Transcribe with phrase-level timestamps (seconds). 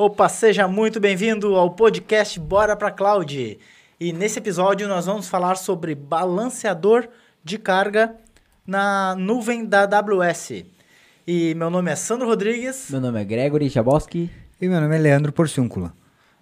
[0.00, 3.58] Opa, seja muito bem-vindo ao podcast Bora pra Cloud.
[3.98, 7.08] E nesse episódio nós vamos falar sobre balanceador
[7.42, 8.14] de carga
[8.64, 10.64] na nuvem da AWS.
[11.26, 12.88] E meu nome é Sandro Rodrigues.
[12.90, 14.30] Meu nome é Gregory Jaboski.
[14.60, 15.92] E meu nome é Leandro Porciúncula.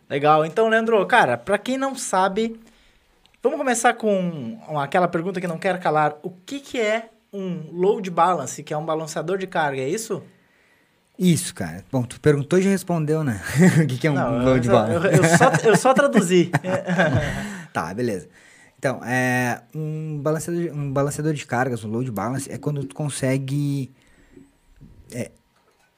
[0.07, 0.45] Legal.
[0.45, 2.61] Então, Leandro, cara, para quem não sabe,
[3.43, 6.19] vamos começar com aquela pergunta que não quer calar.
[6.23, 10.23] O que, que é um load balance, que é um balanceador de carga, é isso?
[11.19, 11.83] Isso, cara.
[11.91, 13.41] Bom, tu perguntou e já respondeu, né?
[13.83, 14.95] o que, que é um Não, load eu, balance?
[15.07, 16.51] eu, eu só, eu só traduzi.
[17.73, 18.29] tá, beleza.
[18.79, 22.95] Então, é, um, balanceador, de- um balanceador de cargas, o load balance, é quando tu
[22.95, 23.91] consegue
[25.11, 25.31] é,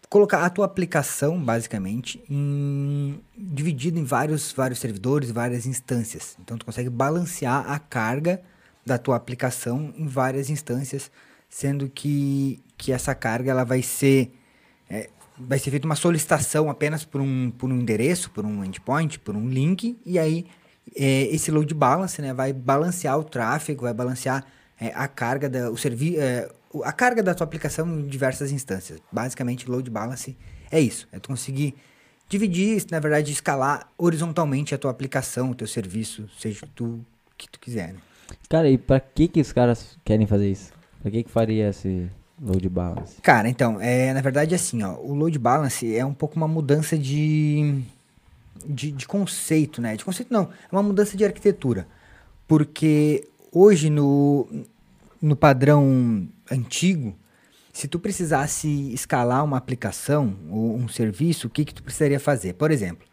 [0.09, 6.37] colocar a tua aplicação, basicamente, em, dividido em vários, vários servidores, várias instâncias.
[6.41, 8.41] Então, tu consegue balancear a carga
[8.87, 11.11] da tua aplicação em várias instâncias,
[11.51, 14.33] sendo que, que essa carga ela vai ser
[14.89, 19.19] é, vai ser feita uma solicitação apenas por um, por um endereço, por um endpoint,
[19.21, 20.47] por um link, e aí
[20.97, 24.45] é, esse load balance né, vai balancear o tráfego, vai balancear
[24.81, 26.49] é, a carga da, o servi é,
[26.85, 29.01] a carga da tua aplicação em diversas instâncias.
[29.11, 30.37] Basicamente, load balance
[30.71, 31.75] é isso, é tu conseguir
[32.29, 37.05] dividir, na verdade, escalar horizontalmente a tua aplicação, o teu serviço, seja tu
[37.37, 37.95] que tu quiser.
[37.95, 38.01] Né?
[38.49, 40.73] Cara, e pra que que os caras querem fazer isso?
[41.01, 43.21] Pra que que faria esse load balance?
[43.23, 46.97] Cara, então, é, na verdade, assim, ó, o load balance é um pouco uma mudança
[46.97, 47.83] de,
[48.67, 49.97] de, de conceito, né?
[49.97, 51.87] De conceito não, é uma mudança de arquitetura.
[52.47, 54.49] Porque hoje, no,
[55.21, 57.15] no padrão antigo,
[57.73, 62.55] se tu precisasse escalar uma aplicação ou um serviço, o que, que tu precisaria fazer?
[62.55, 63.07] Por exemplo,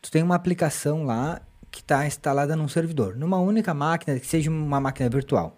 [0.00, 1.40] tu tem uma aplicação lá
[1.70, 5.57] que está instalada num servidor, numa única máquina, que seja uma máquina virtual.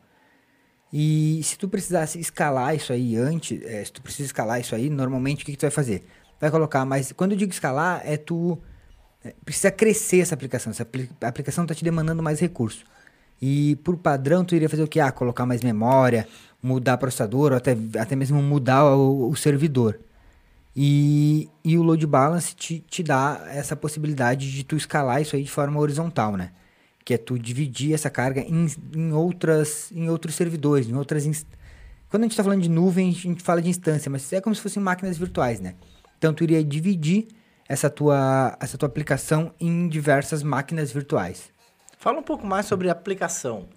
[0.92, 4.90] E se tu precisasse escalar isso aí antes, eh, se tu precisa escalar isso aí,
[4.90, 6.04] normalmente o que, que tu vai fazer?
[6.40, 7.12] Vai colocar mais.
[7.12, 8.58] Quando eu digo escalar, é tu.
[9.24, 10.70] eh, precisa crescer essa aplicação.
[10.72, 12.84] Essa apli- aplicação está te demandando mais recurso.
[13.42, 15.00] E por padrão, tu iria fazer o quê?
[15.00, 16.28] Ah, colocar mais memória,
[16.62, 20.00] mudar processador, ou até, até mesmo mudar o, o servidor.
[20.76, 25.42] E, e o load balance te, te dá essa possibilidade de tu escalar isso aí
[25.42, 26.52] de forma horizontal, né?
[27.04, 31.24] Que é tu dividir essa carga em, em, outras, em outros servidores, em outras...
[31.26, 31.46] inst-
[32.08, 34.54] Quando a gente está falando de nuvem, a gente fala de instância, mas é como
[34.54, 35.74] se fossem máquinas virtuais, né?
[36.18, 37.28] Então, tu iria dividir
[37.68, 41.50] essa tua, essa tua aplicação em diversas máquinas virtuais.
[41.98, 43.68] Fala um pouco mais sobre aplicação.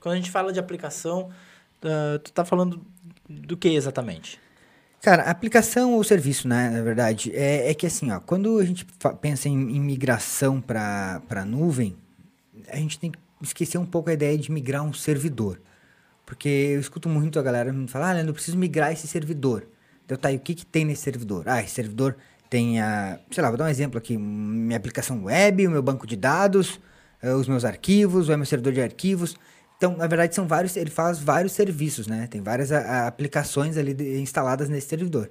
[0.00, 1.30] Quando a gente fala de aplicação,
[1.82, 2.84] ah, tu tá falando
[3.28, 4.38] do que exatamente?
[5.00, 8.84] Cara, aplicação ou serviço, né, na verdade, é, é que assim, ó, quando a gente
[9.20, 11.96] pensa em, em migração para nuvem,
[12.68, 15.60] a gente tem que esquecer um pouco a ideia de migrar um servidor.
[16.24, 19.66] Porque eu escuto muito a galera me falar, ah, Leandro, eu preciso migrar esse servidor.
[20.04, 21.44] Então tá, e o que, que tem nesse servidor?
[21.48, 22.16] Ah, esse servidor
[22.50, 26.06] tem a, sei lá, vou dar um exemplo aqui, minha aplicação web, o meu banco
[26.06, 26.80] de dados,
[27.22, 29.36] eh, os meus arquivos, o meu servidor de arquivos.
[29.76, 32.26] Então, na verdade, são vários, ele faz vários serviços, né?
[32.28, 35.30] Tem várias a- aplicações ali de- instaladas nesse servidor.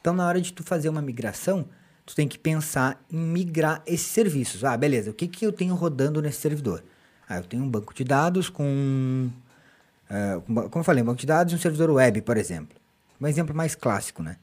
[0.00, 1.66] Então, na hora de tu fazer uma migração,
[2.06, 4.64] tu tem que pensar em migrar esses serviços.
[4.64, 6.82] Ah, beleza, o que, que eu tenho rodando nesse servidor?
[7.28, 9.30] Ah, eu tenho um banco de dados com,
[10.48, 12.76] ba- como eu falei, um banco de dados e um servidor web, por exemplo.
[13.20, 14.36] Um exemplo mais clássico, né?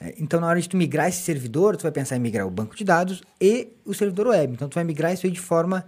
[0.00, 2.50] É, Então, na hora de tu migrar esse servidor, tu vai pensar em migrar o
[2.50, 4.52] banco de dados e o servidor web.
[4.52, 5.84] Então, tu vai migrar isso aí de forma,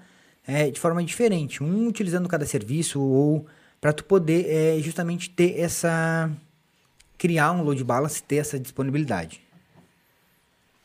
[0.46, 3.46] é, de forma diferente, um utilizando cada serviço ou
[3.80, 6.30] para tu poder é, justamente ter essa
[7.16, 9.40] criar um load balance, ter essa disponibilidade.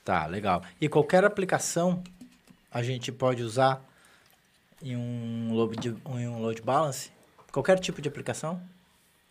[0.06, 0.62] Tá, legal.
[0.80, 2.02] E qualquer aplicação
[2.72, 3.84] a gente pode usar
[4.82, 7.10] em um load, em um load balance?
[7.52, 8.62] Qualquer tipo de aplicação?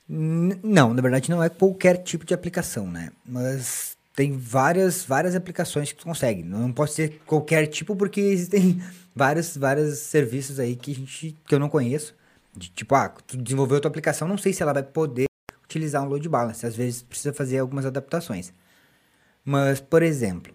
[0.09, 3.11] N- Não, na verdade não é qualquer tipo de aplicação, né?
[3.25, 6.43] Mas tem várias, várias aplicações que tu consegue.
[6.43, 8.83] Não pode ser qualquer tipo porque existem
[9.15, 12.15] vários, vários serviços aí que a gente que eu não conheço.
[12.57, 15.27] De, tipo, ah, tu desenvolveu a tua aplicação, não sei se ela vai poder
[15.65, 16.65] utilizar um load balance.
[16.67, 18.53] Às vezes precisa fazer algumas adaptações.
[19.45, 20.55] Mas, por exemplo,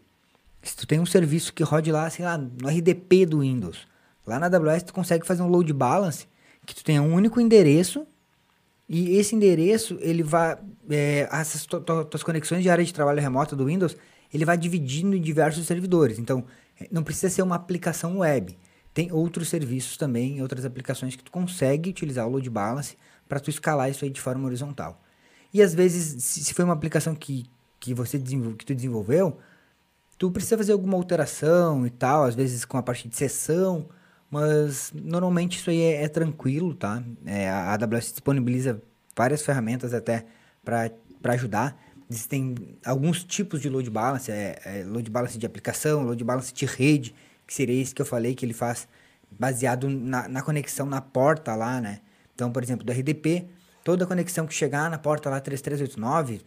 [0.62, 3.88] se tu tem um serviço que rode lá, sei lá, no RDP do Windows,
[4.26, 6.28] lá na AWS tu consegue fazer um load balance
[6.66, 8.06] que tu tenha um único endereço
[8.88, 10.58] e esse endereço, ele vai.
[10.90, 13.96] É, essas tu- tu- tuas conexões de área de trabalho remota do Windows,
[14.34, 16.18] ele vai dividindo em diversos servidores.
[16.18, 16.44] Então,
[16.80, 18.58] é, não precisa ser uma aplicação web.
[18.94, 22.98] Tem outros serviços também, outras aplicações que tu consegue utilizar o load balance
[23.28, 25.00] para tu escalar isso aí de forma horizontal.
[25.54, 27.46] E às vezes, se, se foi uma aplicação que,
[27.80, 29.38] que você desenvol- que tu desenvolveu,
[30.20, 33.88] tu precisa fazer alguma alteração e tal, às vezes com a parte de sessão,
[34.30, 37.02] mas normalmente isso aí é, é tranquilo, tá?
[37.26, 38.82] É, a AWS disponibiliza
[39.16, 40.26] várias ferramentas até
[40.64, 41.76] para ajudar.
[42.10, 42.54] existem
[42.86, 47.16] alguns tipos de load balance, é, é load balance de aplicação, load balance de rede,
[47.48, 48.88] que seria esse que eu falei que ele faz
[49.32, 52.02] baseado na, na conexão na porta lá, né?
[52.36, 53.48] Então, por exemplo, do RDP,
[53.86, 56.42] toda conexão que chegar na porta lá 3389,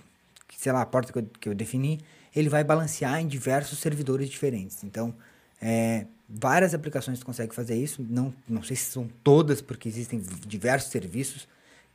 [0.47, 2.01] que, sei lá, a porta que eu, que eu defini,
[2.35, 4.83] ele vai balancear em diversos servidores diferentes.
[4.85, 5.15] Então,
[5.61, 8.05] é, várias aplicações tu consegue fazer isso.
[8.09, 11.47] Não, não sei se são todas, porque existem diversos serviços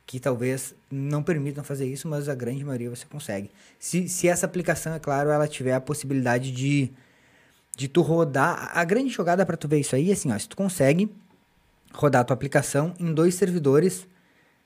[0.06, 3.50] que talvez não permitam fazer isso, mas a grande maioria você consegue.
[3.78, 6.90] Se, se essa aplicação, é claro, ela tiver a possibilidade de,
[7.76, 8.70] de tu rodar.
[8.72, 11.14] A grande jogada para tu ver isso aí, assim, ó, se tu consegue
[11.92, 14.08] rodar a tua aplicação em dois servidores,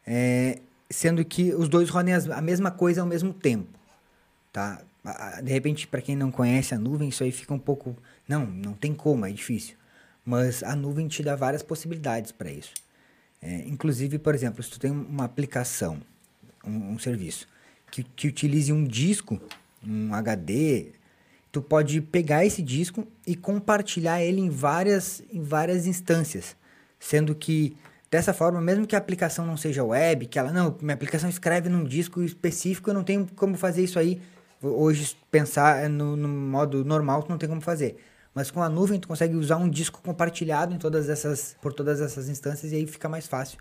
[0.07, 3.67] é, sendo que os dois rodem as, a mesma coisa ao mesmo tempo,
[4.53, 4.81] tá?
[5.43, 7.97] De repente, para quem não conhece a nuvem, isso aí fica um pouco
[8.29, 9.77] não, não tem como, é difícil.
[10.25, 12.73] Mas a nuvem te dá várias possibilidades para isso.
[13.41, 16.01] É, inclusive, por exemplo, se tu tem uma aplicação,
[16.65, 17.49] um, um serviço,
[17.91, 19.41] que, que utilize um disco,
[19.85, 20.93] um HD,
[21.51, 26.57] tu pode pegar esse disco e compartilhar ele em várias, em várias instâncias.
[27.01, 27.77] Sendo que,
[28.09, 31.69] dessa forma, mesmo que a aplicação não seja web, que ela, não, minha aplicação escreve
[31.69, 34.23] num disco específico, eu não tenho como fazer isso aí.
[34.63, 37.97] Hoje, pensar no, no modo normal, tu não tem como fazer.
[38.35, 42.01] Mas com a nuvem tu consegue usar um disco compartilhado em todas essas, por todas
[42.01, 43.59] essas instâncias e aí fica mais fácil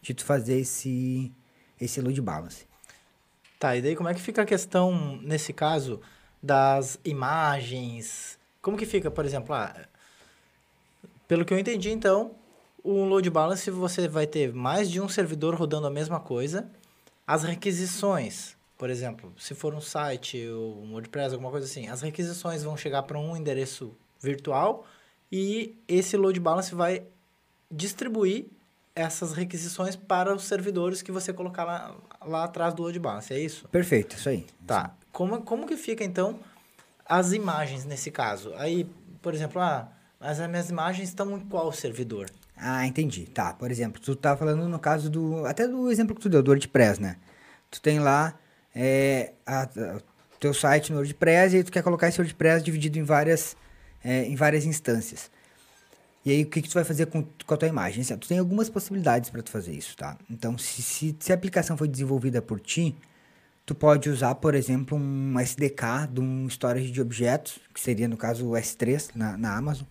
[0.00, 1.32] de tu fazer esse,
[1.80, 2.66] esse load balance.
[3.58, 6.00] Tá, e daí como é que fica a questão, nesse caso,
[6.42, 8.38] das imagens?
[8.62, 9.74] Como que fica, por exemplo, ah,
[11.26, 12.32] pelo que eu entendi, então,
[12.82, 16.70] o load balance você vai ter mais de um servidor rodando a mesma coisa.
[17.26, 22.62] As requisições, por exemplo, se for um site, um WordPress, alguma coisa assim, as requisições
[22.62, 24.84] vão chegar para um endereço virtual
[25.32, 27.02] e esse load balance vai
[27.70, 28.44] distribuir
[28.94, 31.96] essas requisições para os servidores que você colocar lá,
[32.26, 33.66] lá atrás do load balance, é isso?
[33.68, 34.44] Perfeito, isso aí.
[34.66, 34.94] Tá.
[35.10, 36.38] Como, como que fica, então,
[37.08, 38.52] as imagens nesse caso?
[38.56, 38.86] Aí,
[39.22, 39.88] por exemplo, ah,
[40.20, 42.28] as minhas imagens estão em qual servidor?
[42.54, 43.24] Ah, entendi.
[43.24, 45.46] Tá, por exemplo, tu tá falando no caso do...
[45.46, 47.16] Até do exemplo que tu deu, do WordPress, né?
[47.70, 48.38] Tu tem lá
[48.74, 49.68] é, a, a,
[50.40, 53.56] teu site no WordPress e tu quer colocar esse WordPress dividido em várias
[54.04, 55.30] é, em várias instâncias.
[56.24, 58.00] E aí, o que, que tu vai fazer com, com a tua imagem?
[58.00, 60.16] Assim, tu tem algumas possibilidades para tu fazer isso, tá?
[60.30, 62.96] Então, se, se, se, a aplicação foi desenvolvida por ti,
[63.66, 68.16] tu pode usar, por exemplo, um SDK de um storage de objetos, que seria, no
[68.16, 69.86] caso, o S3 na, na Amazon,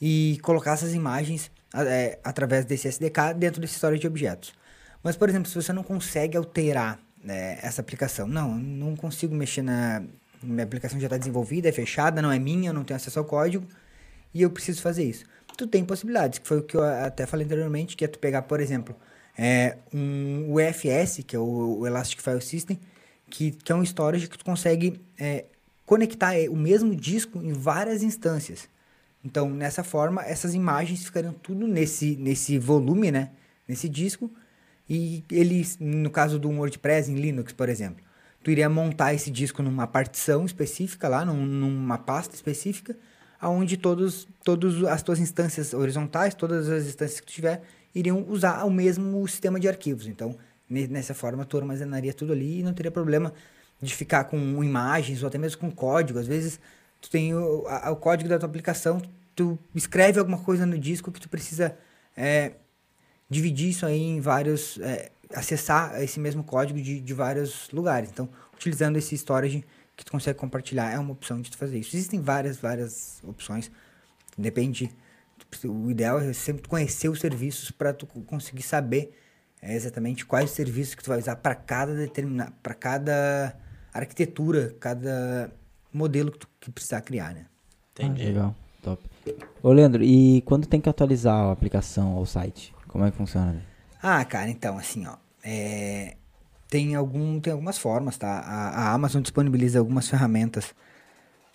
[0.00, 4.52] e colocar essas imagens é, através desse SDK dentro desse storage de objetos.
[5.02, 9.62] Mas, por exemplo, se você não consegue alterar né, essa aplicação, não, não consigo mexer
[9.62, 10.02] na,
[10.42, 13.24] minha aplicação já está desenvolvida, é fechada, não é minha, eu não tenho acesso ao
[13.24, 13.66] código
[14.34, 15.24] e eu preciso fazer isso.
[15.56, 18.42] Tu tem possibilidades, que foi o que eu até falei anteriormente, que é tu pegar,
[18.42, 18.96] por exemplo,
[19.38, 22.78] é, um UFS, que é o, Elastic File System,
[23.28, 25.44] que, que é um storage que tu consegue é,
[25.86, 28.68] conectar é, o mesmo disco em várias instâncias.
[29.24, 33.30] Então, nessa forma, essas imagens ficariam tudo nesse, nesse volume, né?
[33.68, 34.30] Nesse disco.
[34.88, 38.04] E ele, no caso do WordPress em Linux, por exemplo,
[38.42, 42.96] tu iria montar esse disco numa partição específica lá, num, numa pasta específica,
[43.40, 47.62] aonde todos, todos as tuas instâncias horizontais, todas as instâncias que tu tiver,
[47.94, 50.06] iriam usar o mesmo sistema de arquivos.
[50.06, 50.36] Então,
[50.68, 53.32] nessa forma, tu armazenaria tudo ali e não teria problema
[53.80, 56.18] de ficar com imagens ou até mesmo com código.
[56.18, 56.60] Às vezes,
[57.00, 59.02] tu tem o, a, o código da tua aplicação,
[59.34, 61.76] tu escreve alguma coisa no disco que tu precisa
[62.16, 62.52] é,
[63.32, 64.78] dividir isso aí em vários...
[64.78, 68.10] É, acessar esse mesmo código de, de vários lugares.
[68.10, 69.64] Então, utilizando esse storage
[69.96, 71.96] que tu consegue compartilhar é uma opção de tu fazer isso.
[71.96, 73.70] Existem várias, várias opções.
[74.36, 74.90] Depende.
[75.64, 79.18] O ideal é sempre conhecer os serviços para tu conseguir saber
[79.60, 83.56] é, exatamente quais serviços que tu vai usar para cada determinada, para cada
[83.92, 85.50] arquitetura, cada
[85.92, 87.46] modelo que tu que precisar criar, né?
[87.92, 88.22] Entendi.
[88.22, 89.02] Ah, legal, top.
[89.62, 92.74] Ô Leandro, e quando tem que atualizar a aplicação ou o site?
[92.92, 93.64] Como é que funciona?
[94.02, 95.16] Ah, cara, então, assim, ó.
[95.42, 96.14] É,
[96.68, 98.28] tem, algum, tem algumas formas, tá?
[98.28, 100.74] A, a Amazon disponibiliza algumas ferramentas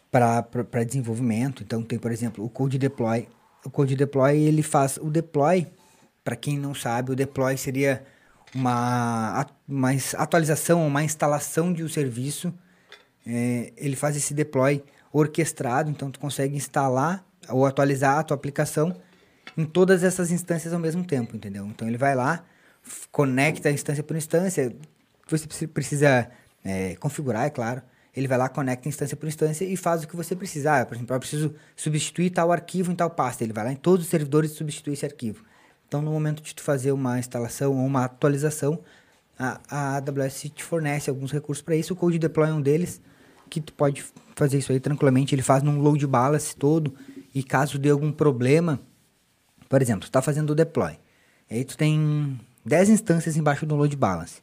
[0.10, 1.62] para desenvolvimento.
[1.62, 3.28] Então, tem, por exemplo, o Code Deploy.
[3.64, 5.68] O Code Deploy, ele faz o deploy,
[6.24, 8.04] para quem não sabe, o deploy seria
[8.56, 12.52] uma, uma atualização, uma instalação de um serviço.
[13.28, 18.96] É, ele faz esse deploy orquestrado, então tu consegue instalar ou atualizar a tua aplicação
[19.58, 21.66] em todas essas instâncias ao mesmo tempo, entendeu?
[21.66, 22.46] Então ele vai lá,
[23.12, 24.74] conecta instância por instância,
[25.28, 26.30] você precisa
[26.64, 27.82] é, configurar, é claro.
[28.16, 30.86] Ele vai lá, conecta instância por instância e faz o que você precisar.
[30.86, 33.44] Por exemplo, eu preciso substituir tal arquivo em tal pasta.
[33.44, 35.44] Ele vai lá em todos os servidores e substitui esse arquivo.
[35.88, 38.80] Então, no momento de tu fazer uma instalação ou uma atualização,
[39.38, 41.94] a, a AWS te fornece alguns recursos para isso.
[41.94, 43.00] O Code Deploy é um deles,
[43.50, 44.04] que tu pode
[44.36, 45.36] fazer isso aí tranquilamente.
[45.36, 46.94] Ele faz num load balance todo,
[47.34, 48.80] e caso dê algum problema,
[49.70, 50.98] por exemplo, tu está fazendo o deploy,
[51.50, 54.42] aí tu tem 10 instâncias embaixo do load balance.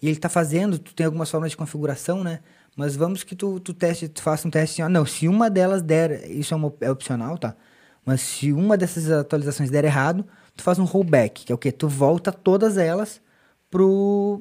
[0.00, 2.40] E ele está fazendo, tu tem algumas formas de configuração, né?
[2.76, 5.82] Mas vamos que tu, tu teste, tu faça um teste assim, não, se uma delas
[5.82, 7.56] der, isso é, uma, é opcional, tá?
[8.04, 10.24] Mas se uma dessas atualizações der errado,
[10.56, 11.72] tu faz um rollback, que é o quê?
[11.72, 13.20] Tu volta todas elas
[13.68, 14.40] pro,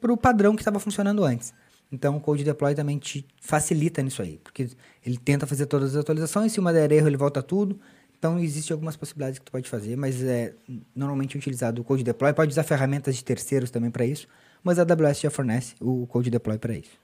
[0.00, 1.54] pro padrão que estava funcionando antes.
[1.90, 4.68] Então o Code Deploy também te facilita nisso aí, porque
[5.04, 7.80] ele tenta fazer todas as atualizações, se uma der erro ele volta tudo.
[8.18, 10.52] Então existem algumas possibilidades que tu pode fazer, mas é
[10.94, 14.26] normalmente utilizado o Code Deploy, pode usar ferramentas de terceiros também para isso,
[14.62, 16.98] mas a AWS já fornece o Code Deploy para isso.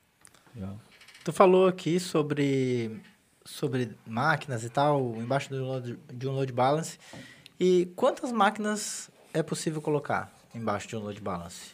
[0.55, 0.77] Legal.
[1.23, 3.01] Tu falou aqui sobre
[3.45, 6.99] sobre máquinas e tal, embaixo load, de um load balance.
[7.61, 11.73] E quantas máquinas é possível colocar embaixo de um load balance?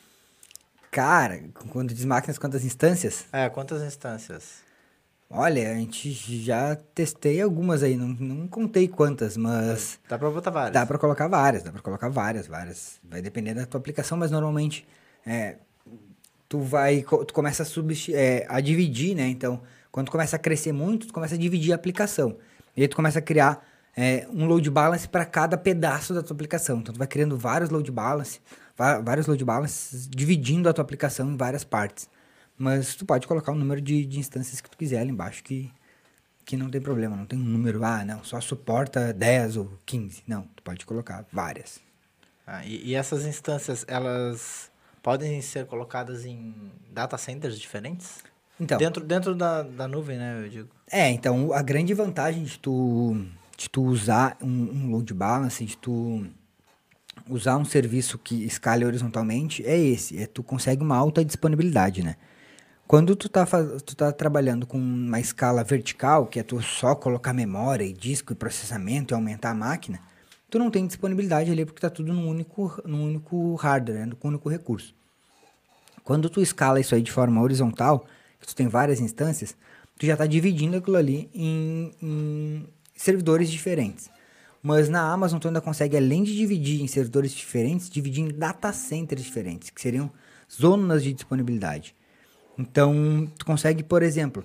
[0.91, 3.27] Cara, quando diz máquinas, quantas instâncias?
[3.33, 4.63] É, quantas instâncias?
[5.33, 10.01] Olha, a gente já testei algumas aí, não, não contei quantas, mas...
[10.09, 10.73] Dá pra botar várias?
[10.73, 12.99] Dá pra colocar várias, dá pra colocar várias, várias.
[13.09, 14.85] Vai depender da tua aplicação, mas normalmente
[15.25, 15.59] é,
[16.49, 17.67] tu vai, tu começa a,
[18.13, 19.29] é, a dividir, né?
[19.29, 22.37] Então, quando tu começa a crescer muito, tu começa a dividir a aplicação.
[22.77, 23.65] E aí tu começa a criar
[23.97, 26.81] é, um load balance para cada pedaço da tua aplicação.
[26.81, 28.41] Então, tu vai criando vários load balance,
[29.05, 32.09] vários load balances, dividindo a tua aplicação em várias partes.
[32.61, 35.73] Mas tu pode colocar o número de, de instâncias que tu quiser ali embaixo, que,
[36.45, 37.17] que não tem problema.
[37.17, 40.25] Não tem um número, ah, não, só suporta 10 ou 15.
[40.29, 41.81] Não, tu pode colocar várias.
[42.47, 44.71] Ah, e, e essas instâncias, elas
[45.03, 46.55] podem ser colocadas em
[46.93, 48.19] data centers diferentes?
[48.61, 50.69] Então, dentro dentro da, da nuvem, né, eu digo.
[50.91, 53.25] É, então a grande vantagem de tu,
[53.57, 56.27] de tu usar um, um load balance, de tu
[57.27, 62.17] usar um serviço que escale horizontalmente, é esse, é tu consegue uma alta disponibilidade, né?
[62.91, 63.47] Quando tu tá,
[63.87, 68.33] tu tá trabalhando com uma escala vertical, que é tu só colocar memória e disco
[68.33, 70.01] e processamento e aumentar a máquina,
[70.51, 74.07] tu não tem disponibilidade ali porque tá tudo num único, num único hardware, né?
[74.07, 74.93] num único recurso.
[76.03, 78.05] Quando tu escala isso aí de forma horizontal,
[78.41, 79.57] que tu tem várias instâncias,
[79.97, 82.67] tu já está dividindo aquilo ali em, em,
[82.97, 84.11] servidores diferentes.
[84.61, 88.73] Mas na Amazon tu ainda consegue, além de dividir em servidores diferentes, dividir em data
[88.73, 90.11] centers diferentes, que seriam
[90.51, 91.95] zonas de disponibilidade.
[92.61, 94.45] Então, tu consegue, por exemplo,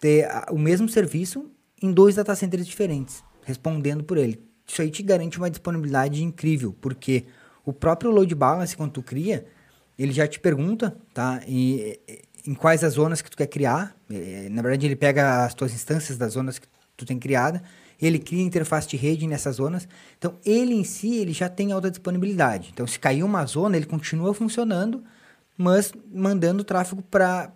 [0.00, 1.50] ter o mesmo serviço
[1.82, 4.40] em dois data centers diferentes, respondendo por ele.
[4.66, 7.24] Isso aí te garante uma disponibilidade incrível, porque
[7.64, 9.46] o próprio load balance, quando tu cria,
[9.98, 11.40] ele já te pergunta, tá?
[11.46, 11.98] E,
[12.46, 13.94] em quais as zonas que tu quer criar.
[14.10, 17.62] É, na verdade, ele pega as tuas instâncias das zonas que tu tem criada,
[18.00, 19.88] ele cria interface de rede nessas zonas.
[20.16, 22.70] Então, ele em si, ele já tem alta disponibilidade.
[22.72, 25.02] Então, se cair uma zona, ele continua funcionando,
[25.58, 27.52] mas mandando tráfego para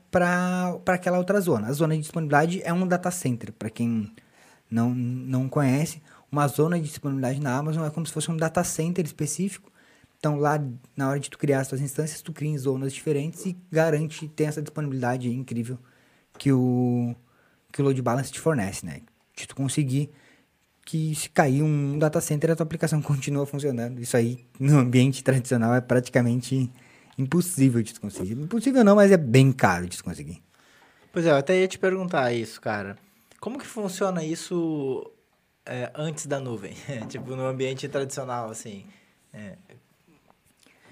[0.88, 1.68] aquela outra zona.
[1.68, 4.12] A zona de disponibilidade é um data center, para quem
[4.70, 6.02] não, não conhece.
[6.30, 9.72] Uma zona de disponibilidade na Amazon é como se fosse um data center específico
[10.22, 10.64] então, lá,
[10.96, 14.28] na hora de tu criar as tuas instâncias, tu cria em zonas diferentes e garante
[14.28, 15.76] ter essa disponibilidade incrível
[16.38, 17.12] que o,
[17.72, 19.00] que o load balance te fornece, né?
[19.36, 20.12] De tu conseguir
[20.86, 24.00] que se cair um data center, a tua aplicação continua funcionando.
[24.00, 26.70] Isso aí, no ambiente tradicional, é praticamente
[27.18, 28.32] impossível de conseguir.
[28.32, 30.42] Impossível não, mas é bem caro de conseguir.
[31.12, 32.96] Pois é, eu até ia te perguntar isso, cara.
[33.40, 35.10] Como que funciona isso
[35.66, 36.74] é, antes da nuvem?
[37.08, 38.84] tipo, no ambiente tradicional, assim.
[39.32, 39.56] É,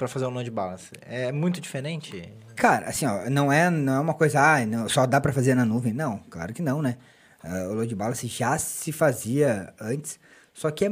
[0.01, 0.91] para fazer um load balance?
[1.03, 2.33] É muito diferente?
[2.57, 5.55] Cara, assim, ó, não é, não é uma coisa, ah, não, só dá para fazer
[5.55, 5.93] na nuvem.
[5.93, 6.97] Não, claro que não, né?
[7.45, 10.19] Uh, o load balance já se fazia antes,
[10.55, 10.91] só que é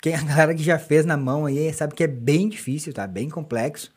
[0.00, 3.06] quem a galera que já fez na mão aí sabe que é bem difícil, tá?
[3.06, 3.92] Bem complexo.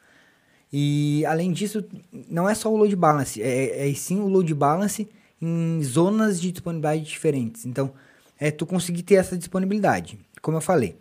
[0.72, 1.84] E além disso,
[2.30, 5.08] não é só o load balance, é, é sim o load balance
[5.42, 7.66] em zonas de disponibilidade diferentes.
[7.66, 7.94] Então,
[8.40, 10.20] é tu conseguir ter essa disponibilidade.
[10.42, 10.98] Como eu falei,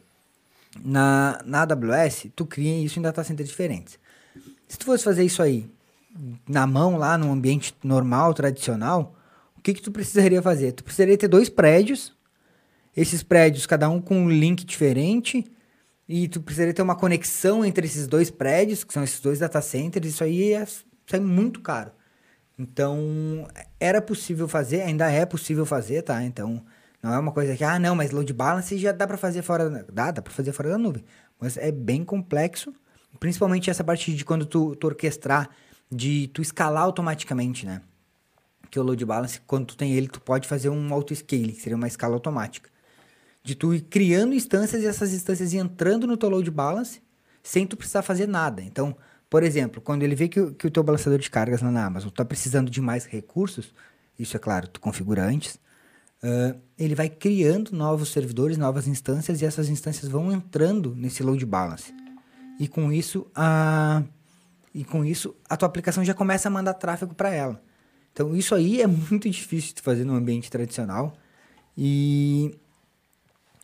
[0.85, 3.99] na, na AWS, tu cria isso em data centers diferentes.
[4.69, 5.69] Se tu fosse fazer isso aí
[6.49, 9.15] na mão, lá no ambiente normal, tradicional,
[9.57, 10.73] o que, que tu precisaria fazer?
[10.73, 12.15] Tu precisaria ter dois prédios,
[12.97, 15.45] esses prédios, cada um com um link diferente,
[16.09, 19.61] e tu precisaria ter uma conexão entre esses dois prédios, que são esses dois data
[19.61, 21.91] centers, isso aí é, isso é muito caro.
[22.59, 23.47] Então,
[23.79, 26.23] era possível fazer, ainda é possível fazer, tá?
[26.23, 26.65] Então,
[27.03, 29.69] não é uma coisa que, ah, não, mas load balance já dá para fazer fora
[29.69, 31.05] da, dá, dá para fazer fora da nuvem.
[31.39, 32.73] Mas é bem complexo,
[33.21, 35.51] principalmente essa parte de quando tu, tu orquestrar,
[35.91, 37.83] de tu escalar automaticamente, né?
[38.71, 41.77] Que o load balance, quando tu tem ele, tu pode fazer um auto-scaling, que seria
[41.77, 42.71] uma escala automática.
[43.47, 47.01] De tu ir criando instâncias e essas instâncias entrando no teu load balance
[47.43, 48.61] sem tu precisar fazer nada.
[48.63, 48.97] Então,
[49.29, 51.85] Por exemplo, quando ele vê que, o- que o teu balanceador de cargas lá na
[51.85, 53.75] Amazon está precisando de mais recursos,
[54.17, 55.59] isso é claro, tu configura antes,
[56.23, 61.45] ah, ele vai criando novos servidores, novas instâncias, e essas instâncias vão entrando nesse load
[61.45, 61.93] balance.
[62.61, 64.05] E com isso, a,
[64.73, 67.61] e com isso, a tua aplicação já começa a mandar tráfego para ela.
[68.13, 71.17] Então, isso aí é muito difícil de fazer no ambiente tradicional.
[71.77, 72.57] E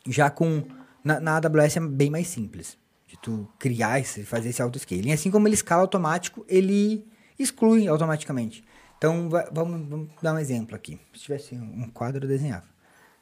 [0.06, 0.64] já com
[1.04, 5.12] na, na AWS é bem mais simples de tu criar e fazer esse auto-scaling.
[5.12, 7.04] Assim como ele escala automático, ele
[7.38, 8.64] exclui automaticamente.
[8.96, 10.98] Então, va- vamos, vamos dar um exemplo aqui.
[11.12, 12.64] Se tivesse um quadro, eu desenhava.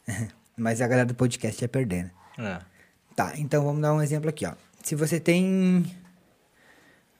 [0.56, 2.10] Mas a galera do podcast ia perder, né?
[2.38, 2.70] É.
[3.16, 4.52] Tá, então vamos dar um exemplo aqui, ó.
[4.82, 5.84] Se você tem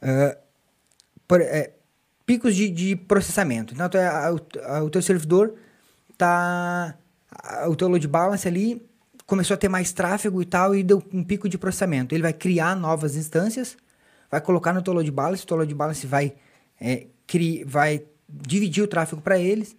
[0.03, 0.37] ah,
[1.27, 1.73] por- é,
[2.27, 5.55] picos de, de processamento, então tu a- o- a- o teu servidor
[6.17, 6.97] tá
[7.31, 8.87] a- o teu load balance ali
[9.31, 12.13] começou a ter mais tráfego e tal e deu um pico de processamento.
[12.13, 13.77] Ele vai criar novas instâncias,
[14.29, 16.35] vai colocar no teu load balance, o teu load balance vai
[16.81, 19.77] é, cri, vai dividir o tráfego para eles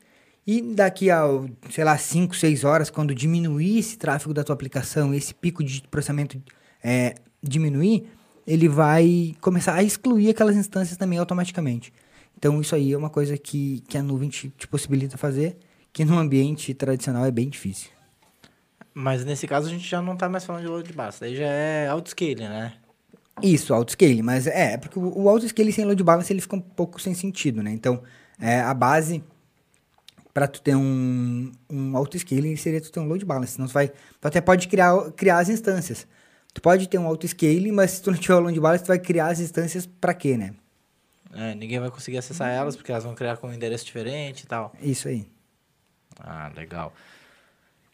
[0.47, 1.23] e daqui a,
[1.69, 5.81] sei lá, 5, 6 horas, quando diminuir esse tráfego da tua aplicação, esse pico de
[5.81, 6.41] processamento
[6.81, 8.07] é, diminuir,
[8.47, 11.91] ele vai começar a excluir aquelas instâncias também automaticamente.
[12.37, 15.57] Então, isso aí é uma coisa que, que a nuvem te, te possibilita fazer,
[15.91, 17.89] que no ambiente tradicional é bem difícil.
[18.93, 21.47] Mas nesse caso a gente já não tá mais falando de load balance, daí já
[21.47, 22.73] é autoscaling, né?
[23.41, 26.61] Isso, autoscale, mas é, é porque o, o autoscale sem load balance ele fica um
[26.61, 27.71] pouco sem sentido, né?
[27.71, 28.03] Então,
[28.39, 29.23] é, a base
[30.33, 33.89] para tu ter um, um autoscaling seria tu ter um load balance, senão tu vai,
[33.89, 36.07] tu até pode criar, criar as instâncias.
[36.53, 38.99] Tu pode ter um autoscaling, mas se tu não tiver o load balance, tu vai
[38.99, 40.53] criar as instâncias para quê, né?
[41.33, 44.47] É, ninguém vai conseguir acessar elas porque elas vão criar com um endereço diferente e
[44.47, 44.73] tal.
[44.81, 45.25] Isso aí.
[46.19, 46.93] Ah, legal.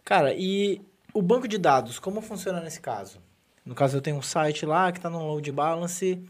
[0.03, 0.81] Cara, e
[1.17, 3.19] o banco de dados, como funciona nesse caso?
[3.65, 6.23] No caso, eu tenho um site lá que está no load balance.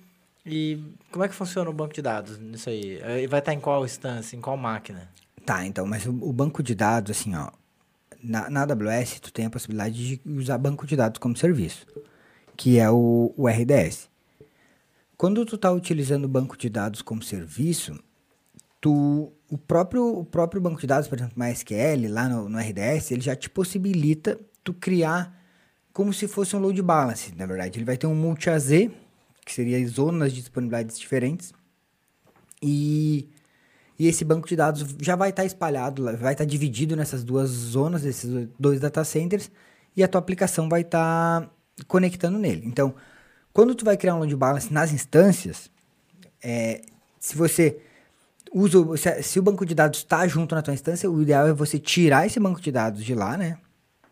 [0.46, 3.00] E como é que funciona o banco de dados nisso aí?
[3.02, 5.10] Eh, Vai estar em qual instância, em qual máquina?
[5.46, 7.50] Tá, então, mas o, o banco de dados, assim, ó,
[8.24, 11.86] na, na AWS tu tem a possibilidade de usar banco de dados como serviço,
[12.56, 14.10] que é o, o RDS.
[15.18, 18.00] Quando tu tá utilizando o banco de dados como serviço,
[18.80, 23.12] tu, o, próprio, o próprio banco de dados, por exemplo, MySQL, lá no, no RDS,
[23.12, 25.34] ele já te possibilita tu criar
[25.94, 27.80] como se fosse um load balance, na verdade.
[27.80, 28.70] Ele vai ter um multi-AZ,
[29.46, 31.54] que seria zonas de disponibilidades diferentes,
[32.62, 33.30] e,
[33.98, 37.50] e esse banco de dados já vai estar espalhado, lá, vai estar dividido nessas duas
[37.50, 39.50] zonas, esses dois data centers,
[39.96, 41.50] e a tua aplicação vai estar
[41.88, 42.64] conectando nele.
[42.66, 42.94] Então,
[43.54, 45.72] quando tu vai criar um load balance nas instâncias,
[46.44, 46.82] é,
[47.20, 47.80] se você
[48.54, 51.54] usa, se, se o banco de dados está junto na tua instância, o ideal é
[51.54, 53.58] você tirar esse banco de dados de lá, né?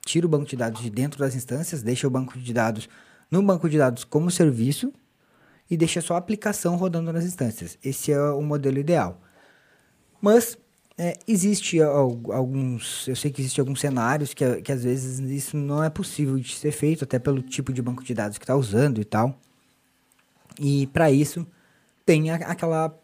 [0.06, 2.88] Tira o banco de dados de dentro das instâncias, deixa o banco de dados
[3.30, 4.94] no banco de dados como serviço
[5.70, 7.78] e deixa só a aplicação rodando nas instâncias.
[7.84, 9.20] Esse é o modelo ideal.
[10.22, 10.58] Mas
[10.96, 15.58] é, existe al- alguns, eu sei que existe alguns cenários que, que às vezes isso
[15.58, 18.56] não é possível de ser feito, até pelo tipo de banco de dados que está
[18.56, 19.38] usando e tal.
[20.60, 21.48] E para isso
[22.06, 22.96] tem aquela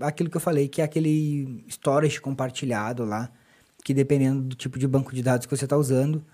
[0.00, 3.30] aquilo que eu falei, que é aquele storage compartilhado lá,
[3.84, 6.24] que dependendo do tipo de banco de dados que você está usando,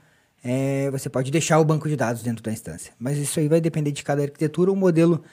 [0.45, 2.93] é, você pode deixar o banco de dados dentro da instância.
[2.99, 4.71] Mas isso aí vai depender de cada arquitetura.
[4.71, 5.25] O modelo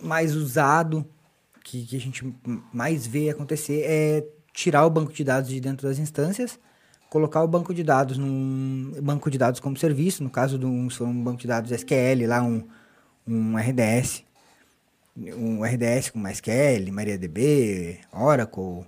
[0.00, 1.04] mais usado,
[1.64, 2.32] que, que a gente
[2.72, 6.56] mais vê acontecer, é tirar o banco de dados de dentro das instâncias,
[7.10, 10.88] colocar o banco de dados num banco de dados como serviço, no caso de um,
[11.00, 12.64] um banco de dados SQL, lá um,
[13.26, 14.22] um RDS,
[15.16, 18.86] um RDS com MySQL, MariaDB, Oracle,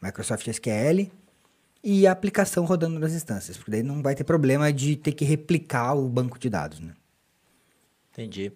[0.00, 1.10] Microsoft SQL
[1.82, 5.24] e a aplicação rodando nas instâncias, porque daí não vai ter problema de ter que
[5.24, 6.94] replicar o banco de dados, né?
[8.12, 8.52] Entendi.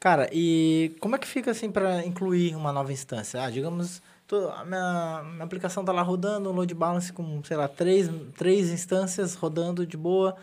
[0.00, 3.42] Cara, e como é que fica assim para incluir uma nova instância?
[3.42, 7.56] Ah, digamos, tô- a minha, minha aplicação tá lá rodando, um load balance com, sei
[7.56, 10.36] lá, três, três instâncias rodando de boa.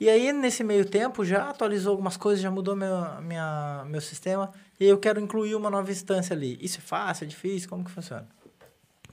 [0.00, 4.52] E aí, nesse meio tempo, já atualizou algumas coisas, já mudou meu, minha, meu sistema,
[4.80, 6.58] e eu quero incluir uma nova instância ali.
[6.60, 7.68] Isso é fácil, é difícil?
[7.68, 8.28] Como que funciona?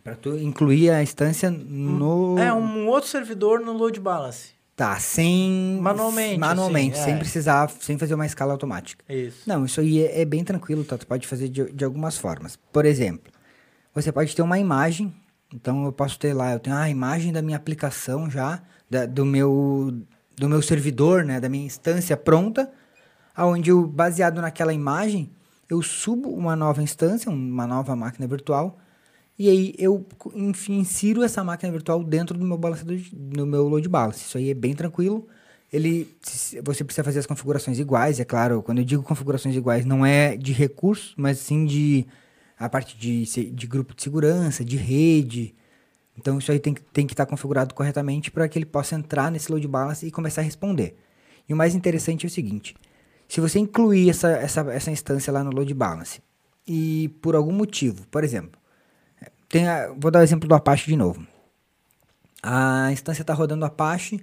[0.05, 4.49] Para tu incluir a instância no É, um outro servidor no load balance.
[4.75, 7.17] tá sem Manualmente, manualmente, assim, sem é.
[7.17, 9.03] precisar, sem fazer uma escala automática.
[9.11, 9.39] Isso.
[9.47, 10.95] Não, isso aí é, é bem tranquilo, tá?
[10.95, 12.55] Tu pode fazer de, de algumas formas.
[12.71, 13.31] Por exemplo,
[13.95, 15.11] você pode ter uma imagem.
[15.51, 19.25] Então eu posso ter lá, eu tenho a imagem da minha aplicação já, da- do
[19.25, 19.91] meu
[20.37, 22.69] do meu servidor, né, da minha instância pronta,
[23.35, 25.31] aonde eu baseado naquela imagem,
[25.69, 28.77] eu subo uma nova instância, uma nova máquina virtual,
[29.37, 33.87] e aí eu enfim insiro essa máquina virtual dentro do meu balanceador, do meu load
[33.89, 34.21] balance.
[34.25, 35.27] Isso aí é bem tranquilo.
[35.73, 36.07] ele
[36.63, 38.61] você precisa fazer as configurações iguais, é claro.
[38.63, 42.05] Quando eu digo configurações iguais, não é de recurso, mas sim de
[42.57, 45.53] a parte de, de grupo de segurança, de rede.
[46.17, 49.31] Então isso aí tem, que- tem que estar configurado corretamente para que ele possa entrar
[49.31, 50.95] nesse load balance e começar a responder.
[51.47, 52.75] E o mais interessante é o seguinte:
[53.27, 56.21] se você incluir essa, essa, essa instância lá no load balance
[56.67, 58.59] e por algum motivo, por exemplo,
[59.55, 61.25] tem a- vou dar o exemplo do Apache de novo.
[62.43, 64.19] A instância está rodando Apache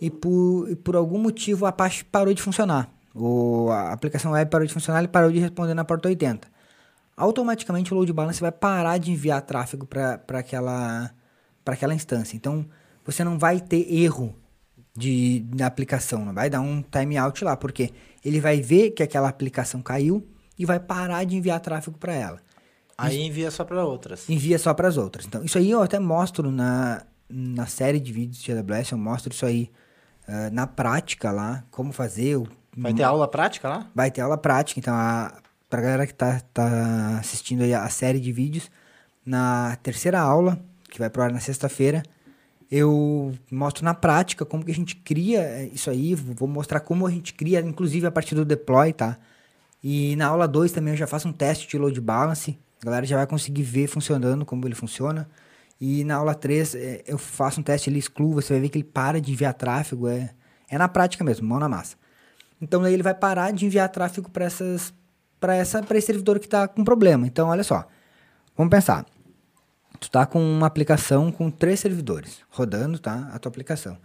[0.00, 2.88] e por, e por algum motivo o Apache parou de funcionar.
[3.12, 6.46] Ou a aplicação web parou de funcionar, ele parou de responder na porta 80.
[7.16, 11.10] Automaticamente o load balance vai parar de enviar tráfego para aquela,
[11.66, 12.36] aquela instância.
[12.36, 12.64] Então
[13.04, 14.36] você não vai ter erro
[14.96, 17.92] de, na aplicação, não vai dar um timeout lá, porque
[18.24, 20.24] ele vai ver que aquela aplicação caiu
[20.56, 22.49] e vai parar de enviar tráfego para ela
[23.06, 24.28] Aí envia só para outras.
[24.28, 25.26] envia só para as outras.
[25.26, 29.32] Então, isso aí eu até mostro na, na série de vídeos de AWS, eu mostro
[29.32, 29.70] isso aí
[30.28, 32.36] ah, na prática lá, como fazer.
[32.36, 33.90] o- Vai ter aula prática lá?
[33.94, 35.32] Vai ter aula prática, então, a,
[35.68, 38.70] pra galera que tá, tá assistindo aí a série de vídeos,
[39.26, 40.58] na terceira aula,
[40.88, 42.02] que vai pro ar na sexta-feira,
[42.70, 47.06] eu mostro na prática como que a gente cria eh, isso aí, vou mostrar como
[47.06, 49.16] a gente cria, inclusive a partir do deploy, tá?
[49.82, 53.06] E na aula 2 também eu já faço um teste de load balance, a galera
[53.06, 55.28] já vai conseguir ver funcionando, como ele funciona.
[55.80, 58.84] E na aula 3 eu faço um teste, ele exclui, você vai ver que ele
[58.84, 60.30] para de enviar tráfego, é,
[60.68, 61.96] é na prática mesmo, mão na massa.
[62.60, 64.92] Então ele vai parar de enviar tráfego para essas
[65.38, 67.26] para essa para esse servidor que está com problema.
[67.26, 67.86] Então olha só.
[68.56, 69.06] Vamos pensar.
[69.98, 73.30] Tu tá com uma aplicação com três servidores rodando, tá?
[73.32, 73.98] A tua aplicação.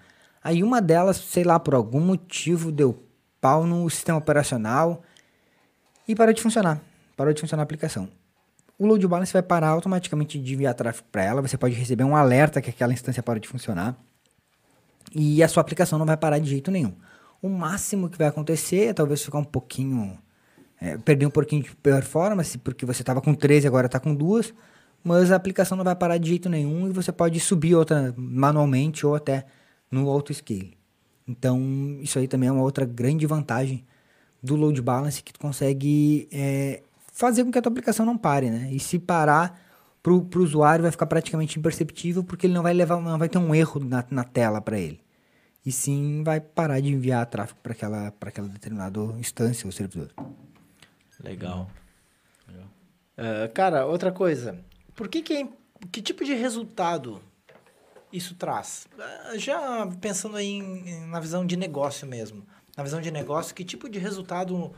[0.44, 3.04] Aí uma delas, sei lá, por algum motivo deu
[3.42, 5.04] pau no sistema operacional
[6.08, 6.82] e parou de funcionar.
[7.18, 8.10] Parou de funcionar a aplicação.
[8.78, 11.42] O load balance vai parar automaticamente de enviar tráfego para ela.
[11.42, 13.98] Você pode receber um alerta que aquela instância parou de funcionar.
[15.14, 16.94] E a sua aplicação não vai parar de jeito nenhum.
[17.42, 20.18] O máximo que vai acontecer é talvez ficar um pouquinho.
[20.82, 24.14] é, perder um pouquinho de performance, porque você estava com 13 e agora está com
[24.14, 24.54] duas.
[25.04, 29.06] Mas a aplicação não vai parar de jeito nenhum e você pode subir outra manualmente
[29.06, 29.46] ou até
[29.90, 30.78] no auto-scale.
[31.28, 33.86] Então, isso aí também é uma outra grande vantagem
[34.42, 36.82] do load balance que tu consegue é,
[37.18, 38.70] fazer com que a tua aplicação não pare, né?
[38.72, 39.60] E se parar
[40.04, 43.38] para o usuário vai ficar praticamente imperceptível porque ele não vai levar, não vai ter
[43.40, 45.00] um erro na, na tela para ele.
[45.66, 50.12] E sim vai parar de enviar tráfego para aquela, para aquela determinada instância ou servidor.
[51.24, 51.68] Legal.
[53.18, 54.60] Ah, cara, outra coisa.
[54.94, 55.48] Por que que, é
[55.92, 57.22] que tipo de resultado
[58.12, 58.88] isso traz?
[59.00, 62.46] Ah, Já pensando aí em- na visão de negócio mesmo.
[62.78, 64.72] Na visão de negócio, que tipo de resultado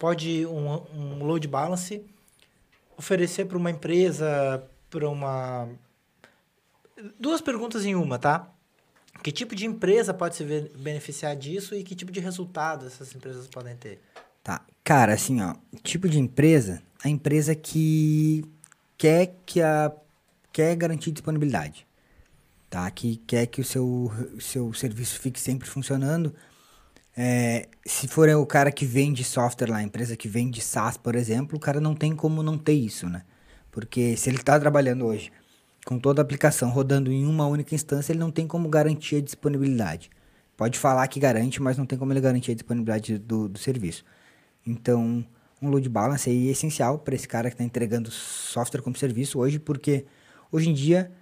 [0.00, 2.02] pode um, um load balance
[2.96, 5.68] oferecer para uma empresa, para uma...
[7.18, 8.50] Duas perguntas em uma, tá?
[9.22, 10.44] Que tipo de empresa pode se
[10.76, 14.00] beneficiar disso e que tipo de resultado essas empresas podem ter?
[14.42, 14.64] Tá.
[14.82, 18.42] Cara, assim, ó, tipo de empresa, a empresa que
[18.96, 19.92] quer que a
[20.50, 21.86] quer garantir disponibilidade,
[22.70, 22.90] tá?
[22.90, 24.10] Que quer que o seu
[24.40, 26.34] seu serviço fique sempre funcionando.
[27.22, 31.14] É, se for o cara que vende software lá, a empresa que vende SaaS, por
[31.14, 33.24] exemplo, o cara não tem como não ter isso, né?
[33.70, 35.30] Porque se ele está trabalhando hoje
[35.84, 39.20] com toda a aplicação rodando em uma única instância, ele não tem como garantir a
[39.20, 40.08] disponibilidade.
[40.56, 44.02] Pode falar que garante, mas não tem como ele garantir a disponibilidade do, do serviço.
[44.66, 45.22] Então,
[45.60, 49.58] um load balance é essencial para esse cara que está entregando software como serviço hoje,
[49.58, 50.06] porque
[50.50, 51.12] hoje em dia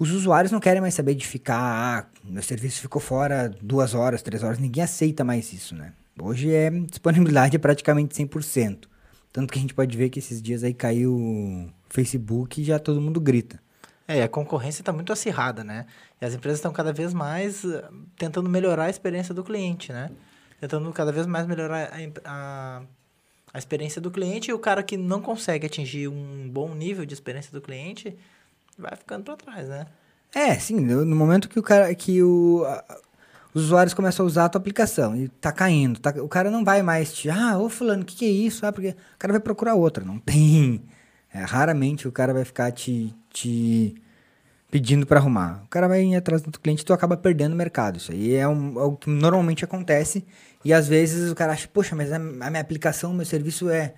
[0.00, 4.22] os usuários não querem mais saber de ficar, ah, meu serviço ficou fora duas horas,
[4.22, 5.92] três horas, ninguém aceita mais isso, né?
[6.18, 8.88] Hoje é disponibilidade é praticamente 100%.
[9.30, 12.78] Tanto que a gente pode ver que esses dias aí caiu o Facebook e já
[12.78, 13.60] todo mundo grita.
[14.08, 15.84] É, a concorrência está muito acirrada, né?
[16.18, 17.84] E as empresas estão cada vez mais eh,
[18.16, 20.10] tentando melhorar a experiência do cliente, né?
[20.58, 22.82] Tentando cada vez mais melhorar a, a,
[23.52, 27.12] a experiência do cliente e o cara que não consegue atingir um bom nível de
[27.12, 28.16] experiência do cliente
[28.80, 29.86] vai ficando para trás, né?
[30.34, 32.64] É, sim, no momento que o cara que o
[33.54, 36.64] os usuários começam a usar a tua aplicação e tá caindo, tá- o cara não
[36.64, 38.64] vai mais te, ah, ô fulano, o que, que é isso?
[38.66, 40.82] Ah, porque o cara vai procurar outra, não tem.
[41.32, 43.94] É, raramente o cara vai ficar te, te
[44.70, 45.62] pedindo para arrumar.
[45.64, 47.98] O cara vai ir atrás do cliente e tu acaba perdendo o mercado.
[47.98, 50.24] Isso aí é, um, é o que normalmente acontece
[50.64, 53.94] e às vezes o cara acha, poxa, mas a, a minha aplicação, meu serviço é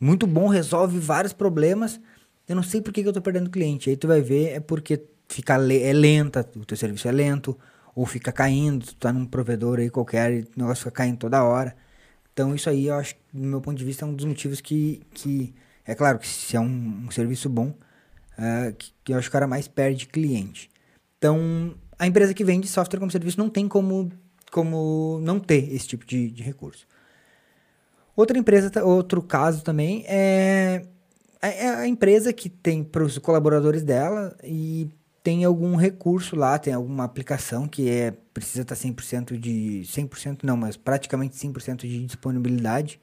[0.00, 2.00] muito bom, resolve vários problemas.
[2.48, 3.90] Eu não sei por que, que eu tô perdendo cliente.
[3.90, 7.58] Aí tu vai ver, é porque fica le- é lenta, o teu serviço é lento,
[7.94, 11.42] ou fica caindo, tu tá num provedor aí qualquer e o negócio fica caindo toda
[11.44, 11.76] hora.
[12.32, 15.02] Então isso aí eu acho, do meu ponto de vista, é um dos motivos que,
[15.12, 17.74] que é claro que se é um, um serviço bom,
[18.38, 20.70] é, que, que eu acho que o cara mais perde cliente.
[21.18, 24.10] Então, a empresa que vende software como serviço não tem como
[24.50, 26.86] como não ter esse tipo de, de recurso.
[28.16, 30.84] Outra empresa, outro caso também é
[31.42, 34.88] é a empresa que tem para os colaboradores dela e
[35.22, 40.56] tem algum recurso lá, tem alguma aplicação que é precisa estar 100% de 100% não,
[40.56, 43.00] mas praticamente 100% de disponibilidade.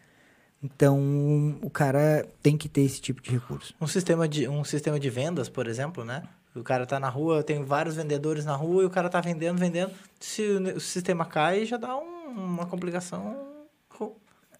[0.64, 3.74] Então, o cara tem que ter esse tipo de recurso.
[3.80, 6.24] Um sistema de, um sistema de vendas, por exemplo, né?
[6.56, 9.60] O cara tá na rua, tem vários vendedores na rua e o cara tá vendendo,
[9.60, 9.92] vendendo.
[10.20, 13.36] Se o, o sistema cai, já dá um- uma complicação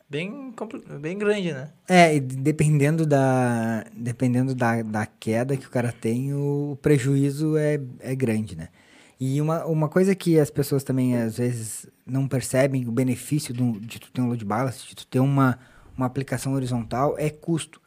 [0.10, 0.54] bem,
[1.00, 1.70] bem grande, né?
[1.88, 7.80] É, e dependendo da dependendo da, da queda que o cara tem, o prejuízo é,
[8.00, 8.70] é grande, né?
[9.20, 13.80] E uma, uma coisa que as pessoas também às vezes não percebem, o benefício do-
[13.80, 15.58] de tu ter um load balance, de tu ter uma,
[15.96, 17.82] uma aplicação horizontal, é custo.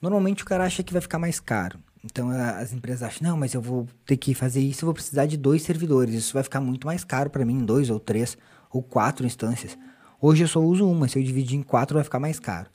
[0.00, 1.78] Normalmente o cara acha que vai ficar mais caro.
[2.04, 4.94] Então a- as empresas acham, não, mas eu vou ter que fazer isso, eu vou
[4.94, 6.14] precisar de dois servidores.
[6.16, 8.36] Isso vai ficar muito mais caro para mim, dois ou três
[8.68, 9.78] ou quatro instâncias.
[10.22, 12.70] Hoje eu só uso uma, se eu dividir em quatro vai ficar mais caro.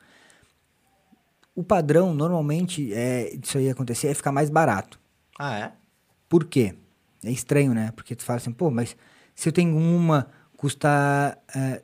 [1.56, 5.00] O padrão, normalmente, é, disso aí acontecer, é ficar mais barato.
[5.40, 5.72] Ah, é?
[6.28, 6.76] Por quê?
[7.24, 7.94] É estranho, né?
[7.96, 8.98] Porque tu fala assim, pô, mas
[9.34, 11.82] se eu tenho uma, custa é,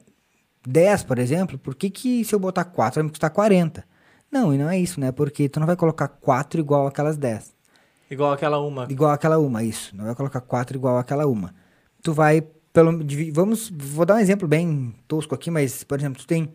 [0.68, 3.86] 10, por exemplo, por que, que se eu botar 4 vai me custar 40?
[4.30, 5.12] Não, e não é isso, né?
[5.14, 7.54] Porque tu não vai colocar 4 igual aquelas 10.
[8.12, 8.86] Igual aquela uma.
[8.90, 9.96] Igual aquela uma, isso.
[9.96, 11.54] Não vai colocar 4 igual aquela uma.
[12.02, 16.20] Tu vai, pelo, divi- vamos, vou dar um exemplo bem tosco aqui, mas, por exemplo,
[16.22, 16.52] tu tem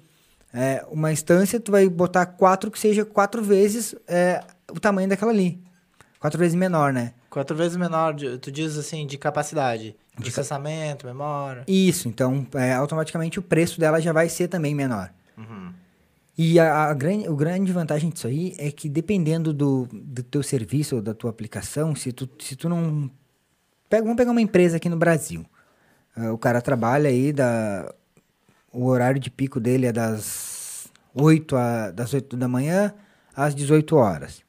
[0.53, 5.31] é, uma instância, tu vai botar 4 que seja 4 vezes é, o tamanho daquela
[5.31, 5.63] ali.
[6.19, 7.15] 4 vezes menor, né?
[7.31, 9.95] Quatro vezes menor, de- tu diz assim, de capacidade.
[10.17, 11.63] Processamento, memória.
[11.69, 15.13] Isso, então é, automaticamente o preço dela já vai ser também menor.
[15.37, 15.73] Uhum.
[16.37, 20.43] E a, a grande, o grande vantagem disso aí é que dependendo do, do teu
[20.43, 23.09] serviço ou da tua aplicação, se tu, se tu não...
[23.89, 25.45] Pega, vamos pegar uma empresa aqui no Brasil.
[26.19, 27.95] Ah, o cara trabalha aí, da,
[28.73, 32.93] o horário de pico dele é das 8, a, das 8 da manhã
[33.37, 34.43] às 18 horas.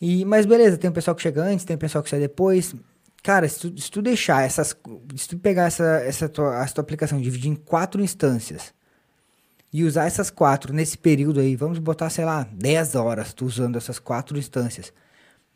[0.00, 2.74] E, mas beleza, tem o pessoal que chega antes, tem o pessoal que sai depois.
[3.22, 4.76] Cara, se tu, se tu deixar essas.
[5.16, 8.74] Se tu pegar essa, essa, tua, essa tua aplicação, dividir em quatro instâncias
[9.72, 13.76] e usar essas quatro nesse período aí, vamos botar, sei lá, 10 horas tu usando
[13.76, 14.92] essas quatro instâncias.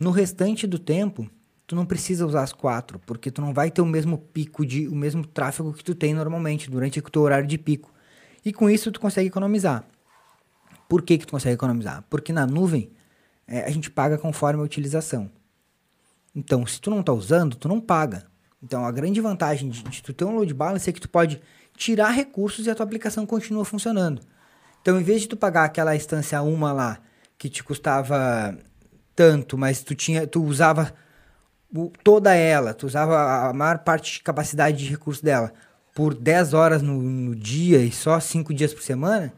[0.01, 1.29] No restante do tempo,
[1.69, 4.89] tu não precisa usar as quatro, porque tu não vai ter o mesmo pico de,
[4.89, 7.93] o mesmo tráfego que tu tem normalmente durante o teu horário de pico.
[8.43, 9.85] E com isso tu consegue economizar.
[10.89, 12.03] Por que que tu consegue economizar?
[12.09, 12.91] Porque na nuvem
[13.47, 15.31] é, a gente paga conforme a utilização.
[16.35, 18.25] Então, se tu não está usando, tu não paga.
[18.63, 21.39] Então, a grande vantagem de, de tu ter um load balance é que tu pode
[21.77, 24.23] tirar recursos e a tua aplicação continua funcionando.
[24.81, 26.99] Então, em vez de tu pagar aquela instância uma lá
[27.37, 28.57] que te custava
[29.15, 30.95] tanto, mas tu tinha, tu usava
[31.75, 35.53] o- toda ela, tu usava a maior parte de capacidade de recurso dela.
[35.95, 39.33] Por 10 horas no, no dia e só 5 dias por semana,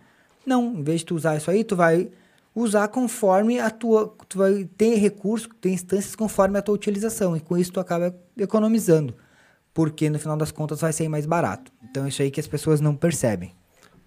[0.44, 2.10] não, em vez de tu usar isso aí, tu vai
[2.54, 7.36] usar conforme a tua, tu vai ter recurso, ter instâncias conforme a tua utilização.
[7.36, 9.14] E com isso tu acaba economizando,
[9.72, 11.72] porque no final das contas vai sair mais barato.
[11.82, 13.54] Então isso aí que as pessoas não percebem.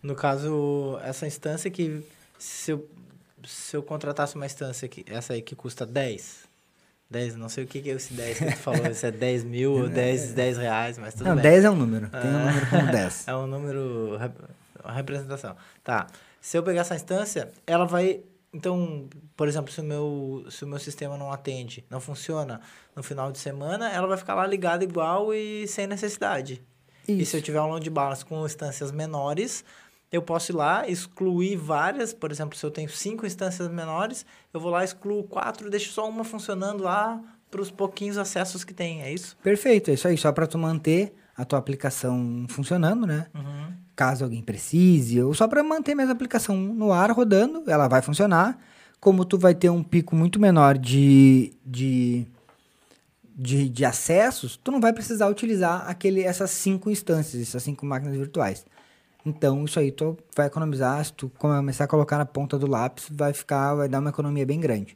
[0.01, 2.03] No caso, essa instância que
[2.37, 2.87] se eu,
[3.47, 6.39] se eu contratasse uma instância que essa aí que custa 10,
[7.13, 9.43] 10, não sei o que que é esse 10 que tu falou, se é 10
[9.45, 11.43] mil ou 10, 10 reais, mas tudo não, bem.
[11.43, 12.45] 10 é um número, tem um Ah.
[12.51, 13.23] número como 10.
[13.27, 14.19] É um número,
[14.83, 15.55] uma representação.
[15.83, 16.07] Tá.
[16.41, 18.19] Se eu pegar essa instância, ela vai.
[18.53, 22.59] Então, por exemplo, se o meu, se o meu sistema não atende, não funciona
[22.95, 26.61] no final de semana, ela vai ficar lá ligada igual e sem necessidade.
[27.07, 27.37] E se Isso.
[27.37, 29.63] eu tiver um load balance com instâncias menores,
[30.13, 32.13] eu posso ir lá, excluir várias.
[32.13, 34.23] Por exemplo, se eu tenho cinco instâncias menores,
[34.53, 38.75] eu vou lá, excluo quatro, deixo só uma funcionando lá para os pouquinhos acessos que
[38.75, 39.01] tem.
[39.01, 39.35] É isso?
[39.41, 43.25] Perfeito, é isso aí, só para tu manter a tua aplicação funcionando, né?
[43.33, 43.73] Uhum.
[43.95, 48.03] caso alguém precise, ou só para manter mesmo a aplicação no ar rodando, ela vai
[48.03, 48.57] funcionar.
[48.99, 52.25] Como tu vai ter um pico muito menor de, de,
[53.35, 58.15] de, de acessos, tu não vai precisar utilizar aquele, essas cinco instâncias, essas cinco máquinas
[58.15, 58.65] virtuais.
[59.25, 63.05] Então, isso aí tu vai economizar, se tu começar a colocar na ponta do lápis,
[63.09, 64.95] vai ficar, vai dar uma economia bem grande.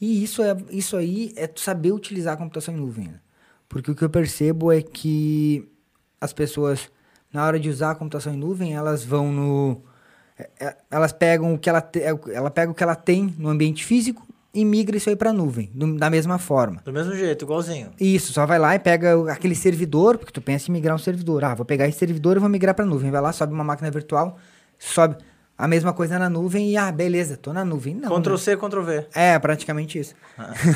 [0.00, 3.08] E isso, é, isso aí é tu saber utilizar a computação em nuvem.
[3.08, 3.20] né?
[3.68, 5.68] Porque o que eu percebo é que
[6.20, 6.90] as pessoas,
[7.32, 9.82] na hora de usar a computação em nuvem, elas vão no.
[10.38, 13.34] é- é- Elas pegam o que ela, te, é, ela pega o que ela tem
[13.38, 16.80] no ambiente físico e migra isso aí para a nuvem, do- da mesma forma.
[16.84, 17.90] Do mesmo jeito, igualzinho.
[18.00, 21.44] Isso, só vai lá e pega aquele servidor, porque tu pensa em migrar um servidor.
[21.44, 23.10] Ah, vou pegar esse servidor e vou migrar para a nuvem.
[23.10, 24.36] Vai lá, sobe uma máquina virtual,
[24.78, 25.16] sobe
[25.56, 27.94] a mesma coisa na nuvem e, ah, beleza, tô na nuvem.
[27.94, 28.38] Não, Ctrl né?
[28.38, 29.06] C, Ctrl V.
[29.14, 30.14] É, praticamente isso.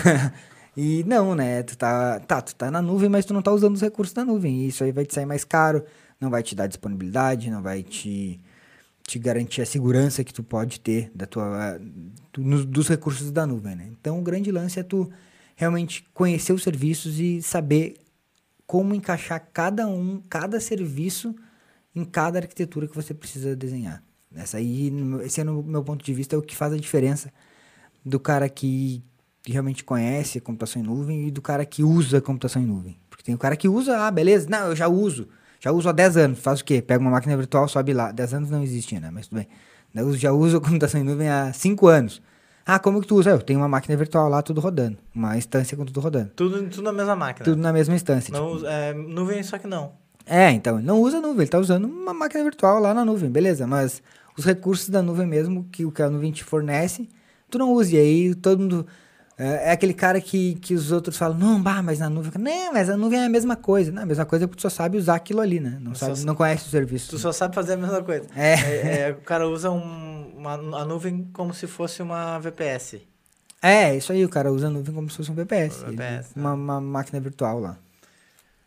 [0.76, 1.62] E não, né?
[1.62, 4.24] Tu tá, tá, tu tá na nuvem, mas tu não tá usando os recursos da
[4.24, 4.56] nuvem.
[4.62, 5.84] E isso aí vai te sair mais caro,
[6.20, 8.40] não vai te dar disponibilidade, não vai te,
[9.06, 11.78] te garantir a segurança que tu pode ter da tua,
[12.32, 13.88] do, nos- dos recursos da nuvem, né?
[13.90, 15.10] Então, o grande lance é tu
[15.54, 17.96] realmente conhecer os serviços e saber
[18.66, 21.34] como encaixar cada um, cada serviço
[21.94, 24.02] em cada arquitetura que você precisa desenhar.
[24.34, 26.76] Essa aí, no esse é no meu ponto de vista é o que faz a
[26.76, 27.32] diferença
[28.04, 29.02] do cara que
[29.46, 32.98] realmente conhece computação em nuvem e do cara que usa computação em nuvem.
[33.08, 35.28] Porque tem o cara que usa, ah, beleza, não, eu já uso.
[35.64, 36.38] Já uso há 10 anos.
[36.40, 36.82] Faz o quê?
[36.82, 38.12] Pega uma máquina virtual, sobe lá.
[38.12, 39.10] 10 anos não existia, né?
[39.10, 39.48] Mas tudo bem.
[39.94, 42.20] Eu já uso a computação em nuvem há 5 anos.
[42.66, 43.30] Ah, como que tu usa?
[43.30, 44.98] Eu tenho uma máquina virtual lá, tudo rodando.
[45.14, 46.32] Uma instância com tudo rodando.
[46.36, 47.44] Tudo, tudo na mesma máquina.
[47.46, 48.30] Tudo na mesma instância.
[48.30, 48.56] Não, tipo.
[48.56, 49.92] usa- é, nuvem, só que não.
[50.26, 53.30] É, então, ele não usa nuvem, ele tá usando uma máquina virtual lá na nuvem,
[53.30, 53.66] beleza.
[53.66, 54.02] Mas
[54.36, 57.08] os recursos da nuvem mesmo, que o que a nuvem te fornece,
[57.50, 57.94] tu não usa.
[57.94, 58.86] E aí todo mundo.
[59.36, 62.32] É, é aquele cara que, que os outros falam, não, bah, mas na nuvem.
[62.40, 63.90] Não, mas a nuvem é a mesma coisa.
[63.90, 65.76] Não, a mesma coisa é porque tu só sabe usar aquilo ali, né?
[65.80, 67.10] Não, sabe, sa- não conhece o serviço.
[67.10, 68.26] Tu só sabe fazer a mesma coisa.
[68.36, 68.52] É.
[68.54, 73.00] É, é, o cara usa um, uma, a nuvem como se fosse uma VPS.
[73.60, 75.82] É, isso aí, o cara usa a nuvem como se fosse um VPS.
[75.82, 77.76] Um ele- VPS, uma, uma máquina virtual lá.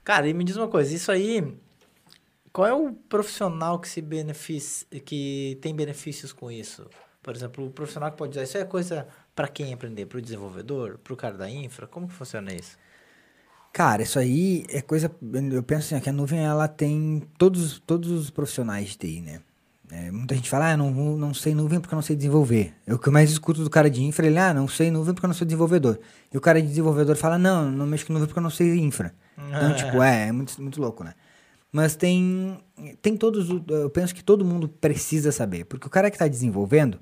[0.03, 1.55] Cara, e me diz uma coisa, isso aí.
[2.51, 6.89] Qual é o profissional que se beneficia, que tem benefícios com isso?
[7.21, 10.07] Por exemplo, o profissional que pode usar isso é coisa para quem aprender?
[10.07, 10.97] Para o desenvolvedor?
[10.97, 11.85] Para o cara da infra?
[11.85, 12.75] Como que funciona isso?
[13.71, 15.11] Cara, isso aí é coisa.
[15.51, 19.21] Eu penso assim, ó, que a nuvem ela tem todos, todos os profissionais de TI,
[19.21, 19.41] né?
[19.91, 22.73] É, muita gente fala, ah, não, não sei nuvem porque eu não sei desenvolver.
[22.87, 25.13] É o que eu mais escuto do cara de infra, ele, ah, não sei nuvem
[25.13, 25.99] porque eu não sou desenvolvedor.
[26.33, 28.75] E o cara de desenvolvedor fala, não, não mexo com nuvem porque eu não sei
[28.79, 29.13] infra.
[29.37, 31.13] Então, tipo, é, é muito, muito louco, né?
[31.71, 32.57] Mas tem,
[33.01, 36.99] tem todos, eu penso que todo mundo precisa saber, porque o cara que está desenvolvendo,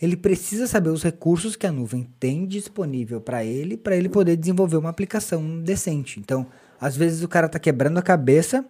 [0.00, 4.36] ele precisa saber os recursos que a nuvem tem disponível para ele, para ele poder
[4.36, 6.20] desenvolver uma aplicação decente.
[6.20, 6.46] Então,
[6.80, 8.64] às vezes o cara está quebrando a cabeça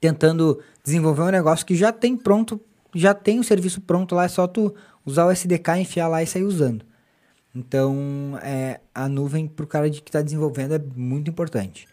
[0.00, 2.60] tentando desenvolver um negócio que já tem pronto,
[2.94, 4.74] já tem o serviço pronto lá, é só tu
[5.04, 6.84] usar o SDK, enfiar lá e sair usando.
[7.54, 11.88] Então, é, a nuvem para o cara de, que está desenvolvendo é muito importante.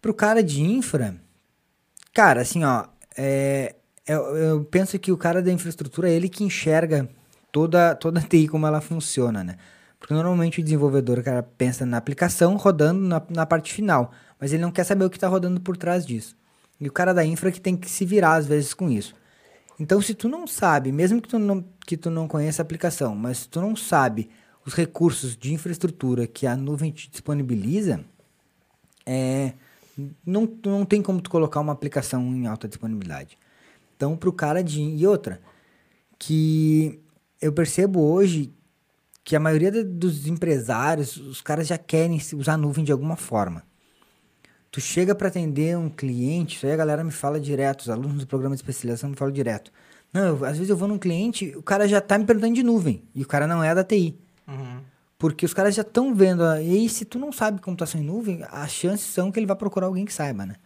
[0.00, 1.16] Para o cara de infra,
[2.12, 3.74] cara, assim, ó, é,
[4.06, 7.08] eu, eu penso que o cara da infraestrutura é ele que enxerga
[7.50, 9.56] toda, toda a TI como ela funciona, né?
[9.98, 14.60] Porque normalmente o desenvolvedor, cara pensa na aplicação rodando na, na parte final, mas ele
[14.60, 16.36] não quer saber o que está rodando por trás disso.
[16.78, 19.14] E o cara da infra que tem que se virar às vezes com isso.
[19.80, 23.14] Então, se tu não sabe, mesmo que tu não, que tu não conheça a aplicação,
[23.14, 24.28] mas se tu não sabe
[24.66, 28.04] os recursos de infraestrutura que a nuvem te disponibiliza,
[29.06, 29.52] é,
[30.24, 33.38] não, não tem como tu colocar uma aplicação em alta disponibilidade.
[33.96, 34.80] Então, para o cara de...
[34.80, 35.40] E outra,
[36.18, 37.00] que
[37.40, 38.52] eu percebo hoje
[39.22, 43.62] que a maioria dos empresários, os caras já querem usar nuvem de alguma forma.
[44.70, 48.18] Tu chega para atender um cliente, isso aí a galera me fala direto, os alunos
[48.18, 49.72] do programa de especialização me falam direto.
[50.12, 52.62] Não, eu- às vezes eu vou num cliente, o cara já tá me perguntando de
[52.62, 54.18] nuvem, e o cara não é da TI.
[54.46, 54.80] Uhum.
[55.16, 56.42] Porque os caras já estão vendo.
[56.42, 59.56] E aí, se tu não sabe computação em nuvem, as chances são que ele vai
[59.56, 60.56] procurar alguém que saiba, né?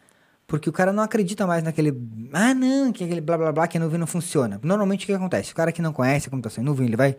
[0.48, 1.94] Porque o cara não acredita mais naquele.
[2.32, 4.58] Ah, não, que aquele blá blá blá que a nuvem não funciona.
[4.62, 5.52] Normalmente o que acontece?
[5.52, 7.16] O cara que não conhece a computação em nuvem, ele vai.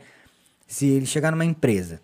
[0.65, 2.01] Se ele chegar numa empresa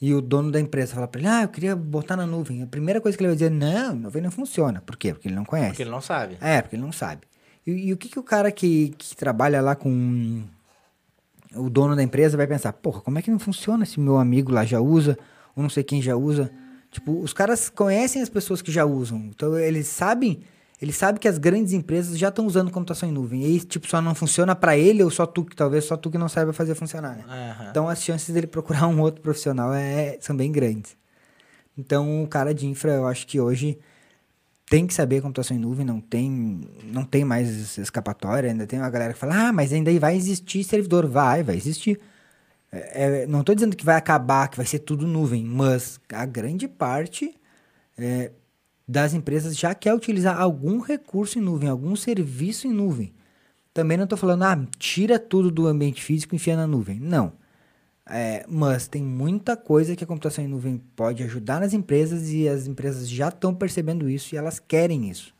[0.00, 2.60] e o dono da empresa falar pra ele, ah, eu queria botar na nuvem.
[2.60, 4.80] A primeira coisa que ele vai dizer, não, nuvem não funciona.
[4.80, 5.14] Por quê?
[5.14, 5.70] Porque ele não conhece.
[5.70, 6.36] Porque ele não sabe.
[6.40, 7.22] É, porque ele não sabe.
[7.64, 10.42] E, e o que, que o cara que, que trabalha lá com
[11.54, 12.72] o dono da empresa vai pensar?
[12.72, 15.16] Porra, como é que não funciona se meu amigo lá já usa,
[15.54, 16.50] ou não sei quem já usa?
[16.90, 19.18] Tipo, os caras conhecem as pessoas que já usam.
[19.26, 20.40] Então, eles sabem,
[20.80, 23.42] eles sabem que as grandes empresas já estão usando computação em nuvem.
[23.42, 26.10] E aí, tipo, só não funciona para ele, ou só tu, que talvez só tu
[26.10, 27.24] que não saiba fazer funcionar, né?
[27.28, 27.70] Aham.
[27.70, 30.96] Então, as chances dele procurar um outro profissional é, são bem grandes.
[31.76, 33.78] Então, o cara de infra, eu acho que hoje
[34.68, 38.50] tem que saber computação em nuvem, não tem, não tem mais escapatória.
[38.50, 41.06] Ainda tem uma galera que fala, ah, mas ainda vai existir servidor.
[41.06, 41.98] Vai, vai existir.
[42.70, 46.26] É, é, não estou dizendo que vai acabar, que vai ser tudo nuvem, mas a
[46.26, 47.34] grande parte
[47.96, 48.30] é,
[48.86, 53.12] das empresas já quer utilizar algum recurso em nuvem, algum serviço em nuvem.
[53.72, 56.98] Também não estou falando, ah, tira tudo do ambiente físico e enfia na nuvem.
[57.00, 57.32] Não.
[58.10, 62.48] É, mas tem muita coisa que a computação em nuvem pode ajudar nas empresas e
[62.48, 65.34] as empresas já estão percebendo isso e elas querem isso.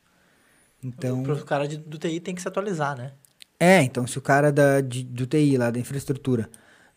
[0.82, 3.12] Então, O cara do TI tem que se atualizar, né?
[3.58, 6.48] é, então se o cara da, de- do TI lá, da infraestrutura,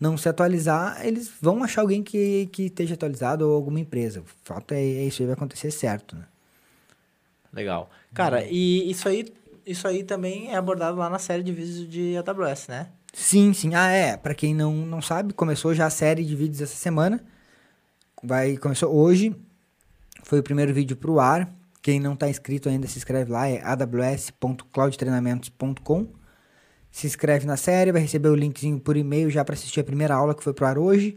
[0.02, 4.20] não se atualizar, eles vão achar alguém que, que esteja atualizado ou alguma empresa.
[4.20, 6.26] O fato é, é isso aí vai acontecer certo, né?
[7.54, 7.90] Legal.
[8.14, 9.32] Cara, e isso aí,
[9.66, 12.88] isso aí também é abordado lá na série de vídeos de AWS, né?
[13.14, 13.76] Sim, sim.
[13.76, 14.18] Ah, é.
[14.18, 17.24] Pra quem não, não sabe, começou já a série de vídeos essa semana
[18.24, 19.36] vai começou hoje.
[20.24, 21.54] Foi o primeiro vídeo pro ar.
[21.82, 26.08] Quem não está inscrito ainda, se inscreve lá, é aws.cloudtreinamentos.com.
[26.92, 30.14] Se inscreve na série, vai receber o linkzinho por e-mail já para assistir a primeira
[30.14, 31.16] aula que foi pro ar hoje.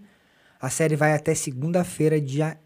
[0.60, 2.56] A série vai até segunda-feira, dia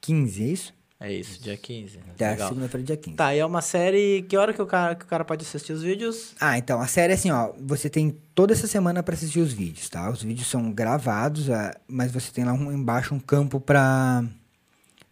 [0.00, 0.74] 15, é isso?
[1.00, 1.98] É isso, dia 15.
[2.14, 2.48] Até Legal.
[2.48, 3.16] segunda-feira, dia 15.
[3.16, 4.22] Tá, e é uma série.
[4.22, 6.32] Que hora que o cara, que o cara pode assistir os vídeos?
[6.40, 7.52] Ah, então, a série é assim, ó.
[7.60, 10.08] Você tem toda essa semana para assistir os vídeos, tá?
[10.08, 14.24] Os vídeos são gravados, ah, mas você tem lá um, embaixo um campo pra,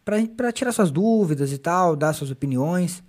[0.05, 3.03] pra, pra tirar suas dúvidas e tal, dar suas opiniões.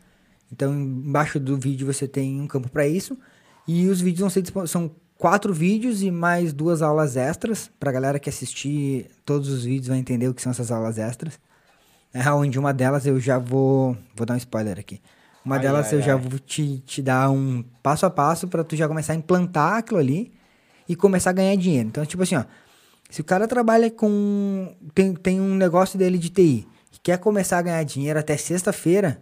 [0.51, 3.15] Então, embaixo do vídeo você tem um campo para isso.
[3.73, 7.69] E os vídeos vão ser são quatro vídeos e mais duas aulas extras.
[7.79, 11.39] Pra galera que assistir todos os vídeos vai entender o que são essas aulas extras.
[12.13, 13.95] É onde uma delas eu já vou.
[14.15, 14.99] Vou dar um spoiler aqui.
[15.45, 16.19] Uma Ai, delas ai, eu já ai.
[16.19, 19.99] vou te, te dar um passo a passo pra tu já começar a implantar aquilo
[19.99, 20.31] ali
[20.89, 21.87] e começar a ganhar dinheiro.
[21.87, 22.43] Então, tipo assim, ó.
[23.09, 24.75] Se o cara trabalha com.
[24.93, 29.21] Tem, tem um negócio dele de TI que quer começar a ganhar dinheiro até sexta-feira,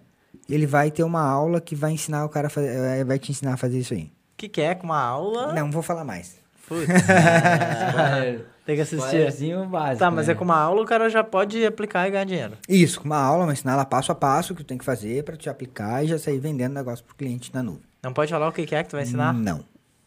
[0.50, 2.70] ele vai ter uma aula que vai ensinar o cara a fazer.
[2.70, 4.12] eh, Vai te ensinar a fazer isso aí.
[4.40, 5.52] O que, que é com uma aula?
[5.52, 6.40] Não vou falar mais.
[6.66, 8.46] Putz, Spoiler.
[8.66, 9.58] tem que assistir.
[9.68, 10.00] Básico.
[10.00, 10.34] Tá, mas né?
[10.34, 12.54] é com uma aula o cara já pode aplicar e ganhar dinheiro.
[12.70, 14.86] Isso, com uma aula, vou ensinar ela passo a passo o que tu tem que
[14.86, 17.82] fazer pra te aplicar e já sair vendendo negócio pro cliente na nuvem.
[18.02, 19.34] Não pode falar o que, é que tu vai ensinar?
[19.34, 19.60] Não.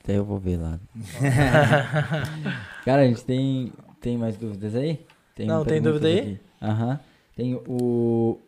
[0.03, 0.81] Até eu vou ver lá.
[2.87, 3.71] Cara, a gente tem,
[4.01, 5.05] tem mais dúvidas aí?
[5.37, 6.41] Tem Não, tem dúvida aí?
[6.63, 6.99] Aham.
[7.37, 8.39] Tem o,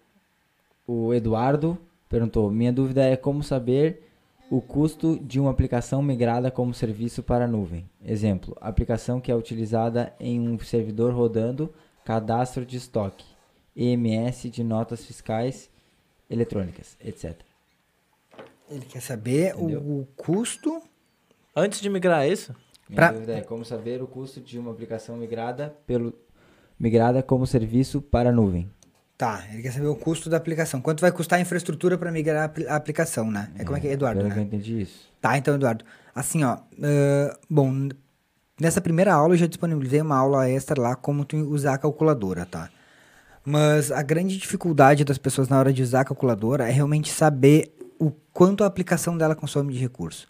[0.86, 1.76] o Eduardo
[2.08, 4.03] perguntou: Minha dúvida é como saber
[4.50, 7.88] o custo de uma aplicação migrada como serviço para a nuvem.
[8.04, 11.72] Exemplo: aplicação que é utilizada em um servidor rodando
[12.04, 13.24] cadastro de estoque,
[13.74, 15.70] EMS de notas fiscais
[16.28, 17.36] eletrônicas, etc.
[18.70, 20.82] Ele quer saber o, o custo.
[21.56, 22.54] Antes de migrar é isso?
[22.88, 26.12] Minha Pra- dúvida é como saber o custo de uma aplicação migrada pelo
[26.78, 28.68] migrada como serviço para a nuvem.
[29.24, 30.80] Tá, ele quer saber o custo da aplicação.
[30.80, 33.50] Quanto vai custar a infraestrutura para migrar a apli- a aplicação, né?
[33.58, 34.48] É como é que é, Eduardo, Agora que eu né?
[34.48, 35.08] entendi isso.
[35.20, 35.84] Tá, então, Eduardo.
[36.14, 36.58] Assim, ó.
[36.82, 37.88] ãh, bom,
[38.60, 42.44] nessa primeira aula eu já disponibilizei uma aula extra lá como tu usar a calculadora,
[42.44, 42.68] tá?
[43.44, 47.74] Mas a grande dificuldade das pessoas na hora de usar a calculadora é realmente saber
[47.98, 50.26] o quanto a aplicação dela consome de recurso.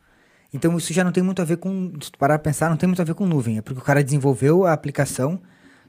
[0.52, 2.76] Então isso já não tem muito a ver com, se tu parar pra pensar, não
[2.76, 5.40] tem muito a ver com nuvem, é porque o cara desenvolveu a aplicação,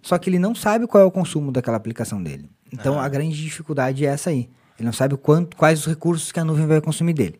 [0.01, 2.49] só que ele não sabe qual é o consumo daquela aplicação dele.
[2.71, 4.49] Então a grande dificuldade é essa aí.
[4.77, 7.39] Ele não sabe quanto, quais os recursos que a nuvem vai consumir dele.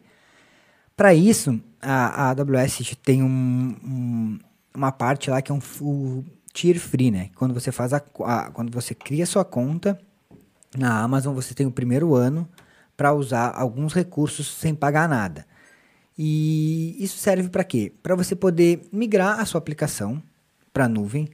[0.96, 4.40] Para isso, a, a AWS tem um- um-
[4.74, 6.24] uma parte lá que é um o
[6.54, 7.30] tier free, né?
[7.36, 10.00] Quando você faz a, a- quando você cria sua conta
[10.78, 12.48] na Amazon, você tem o primeiro ano
[12.96, 15.46] para usar alguns recursos sem pagar nada.
[16.18, 17.92] E isso serve para quê?
[18.02, 20.24] Para você poder migrar a sua aplicação
[20.72, 21.30] para a nuvem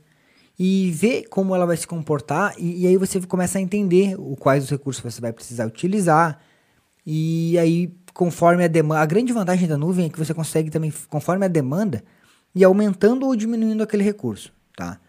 [0.63, 4.35] e ver como ela vai se comportar e, e aí você começa a entender o,
[4.35, 6.39] quais os recursos você vai precisar utilizar
[7.03, 10.93] e aí conforme a demanda, a grande vantagem da nuvem é que você consegue também
[11.09, 12.03] conforme a demanda
[12.53, 14.99] e aumentando ou diminuindo aquele recurso, tá?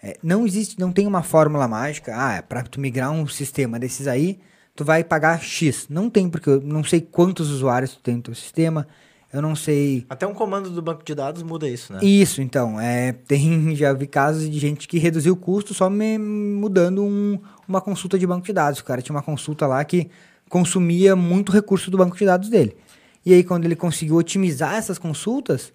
[0.00, 4.06] É, não existe, não tem uma fórmula mágica, ah, para tu migrar um sistema desses
[4.06, 4.38] aí,
[4.72, 5.88] tu vai pagar X.
[5.88, 8.86] Não tem, porque eu não sei quantos usuários tu tem no teu sistema,
[9.32, 12.00] eu não sei Até um comando do banco de dados muda isso, né?
[12.02, 12.78] isso, então.
[12.80, 17.38] É, tem, já vi casos de gente que reduziu o custo só me- mudando um-
[17.66, 18.80] uma consulta de banco de dados.
[18.80, 20.10] O cara tinha uma consulta lá que
[20.48, 22.76] consumia muito recurso do banco de dados dele.
[23.24, 25.72] E aí, quando ele conseguiu otimizar essas consultas,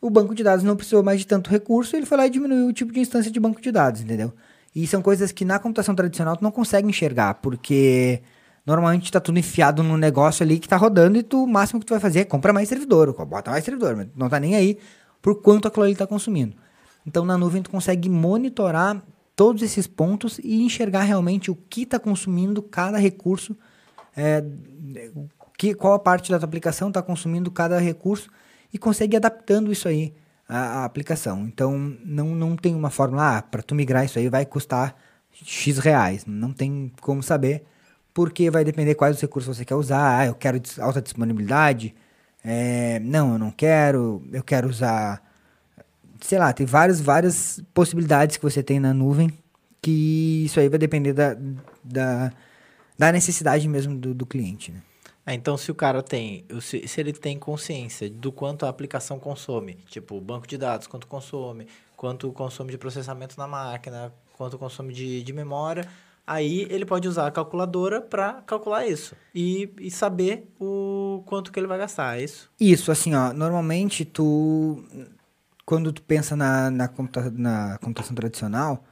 [0.00, 2.68] o banco de dados não precisou mais de tanto recurso, ele foi lá e diminuiu
[2.68, 4.32] o tipo de instância de banco de dados, entendeu?
[4.74, 8.20] E são coisas que na computação tradicional tu não consegue enxergar, porque
[8.66, 11.86] normalmente tá tudo enfiado num negócio ali que tá rodando e tu, o máximo que
[11.86, 14.78] tu vai fazer é comprar mais servidor, bota mais servidor, mas não tá nem aí
[15.20, 16.54] por quanto aquilo ali tá consumindo.
[17.06, 19.02] Então na nuvem tu consegue monitorar
[19.36, 23.56] todos esses pontos e enxergar realmente o que está consumindo cada recurso,
[24.16, 24.44] é,
[25.58, 28.30] que, qual a parte da tua aplicação está consumindo cada recurso
[28.72, 30.14] e consegue adaptando isso aí
[30.48, 31.44] à, à aplicação.
[31.46, 34.96] Então não, não tem uma fórmula, ah, para tu migrar isso aí vai custar
[35.32, 36.24] X reais.
[36.26, 37.64] Não tem como saber,
[38.14, 40.20] porque vai depender quais os recursos você quer usar.
[40.20, 41.94] Ah, eu quero alta disponibilidade.
[42.42, 44.22] É, não, eu não quero.
[44.32, 45.22] Eu quero usar
[46.24, 49.30] sei lá, tem várias, várias possibilidades que você tem na nuvem,
[49.82, 51.36] que isso aí vai depender da,
[51.82, 52.32] da,
[52.98, 54.82] da necessidade mesmo do, do cliente, né?
[55.26, 59.18] Ah, então, se o cara tem, se, se ele tem consciência do quanto a aplicação
[59.18, 64.92] consome, tipo, banco de dados, quanto consome, quanto consome de processamento na máquina, quanto consome
[64.92, 65.88] de, de memória,
[66.26, 71.58] aí ele pode usar a calculadora para calcular isso e, e saber o quanto que
[71.60, 72.50] ele vai gastar, é isso?
[72.58, 74.82] Isso, assim, ó, normalmente tu,
[75.66, 78.84] quando tu pensa na, na, computa- na computação tradicional,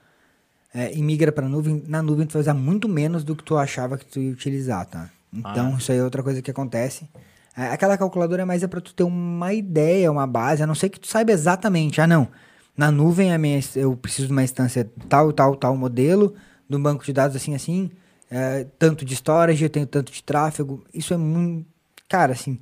[0.74, 3.56] é, e migra para nuvem, na nuvem tu vai usar muito menos do que tu
[3.56, 5.10] achava que tu ia utilizar, tá?
[5.32, 5.78] Então, Ah.
[5.78, 7.08] isso aí é outra coisa que acontece.
[7.56, 10.74] É, aquela calculadora é mais é para tu ter uma ideia, uma base, a não
[10.74, 12.00] ser que tu saiba exatamente.
[12.00, 12.28] Ah, não.
[12.74, 16.34] Na nuvem a minha, eu preciso de uma instância tal, tal, tal modelo,
[16.72, 17.90] de um banco de dados assim, assim,
[18.30, 20.82] é, tanto de storage, eu tenho tanto de tráfego.
[20.92, 21.66] Isso é muito.
[22.08, 22.58] Cara, assim.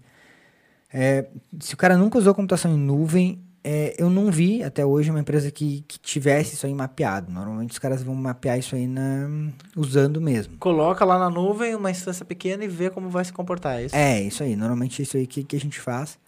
[0.93, 1.27] é,
[1.61, 5.21] se o cara nunca usou computação em nuvem, é, eu não vi até hoje uma
[5.21, 7.31] empresa que, que tivesse isso aí mapeado.
[7.31, 9.29] Normalmente os caras vão mapear isso aí na,
[9.77, 10.57] usando mesmo.
[10.59, 13.79] Coloca lá na nuvem uma instância pequena e vê como vai se comportar.
[13.79, 13.97] É isso?
[13.97, 14.57] É, isso aí.
[14.57, 16.19] Normalmente é isso aí que, que a gente faz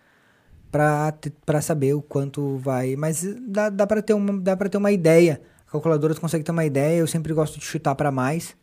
[0.70, 2.96] pra saber o quanto vai.
[2.96, 5.40] Mas dá, dá, pra ter uma, dá ter uma ideia.
[5.72, 6.98] Calculadora tu consegue ter uma ideia.
[6.98, 8.54] Eu sempre gosto de chutar pra mais,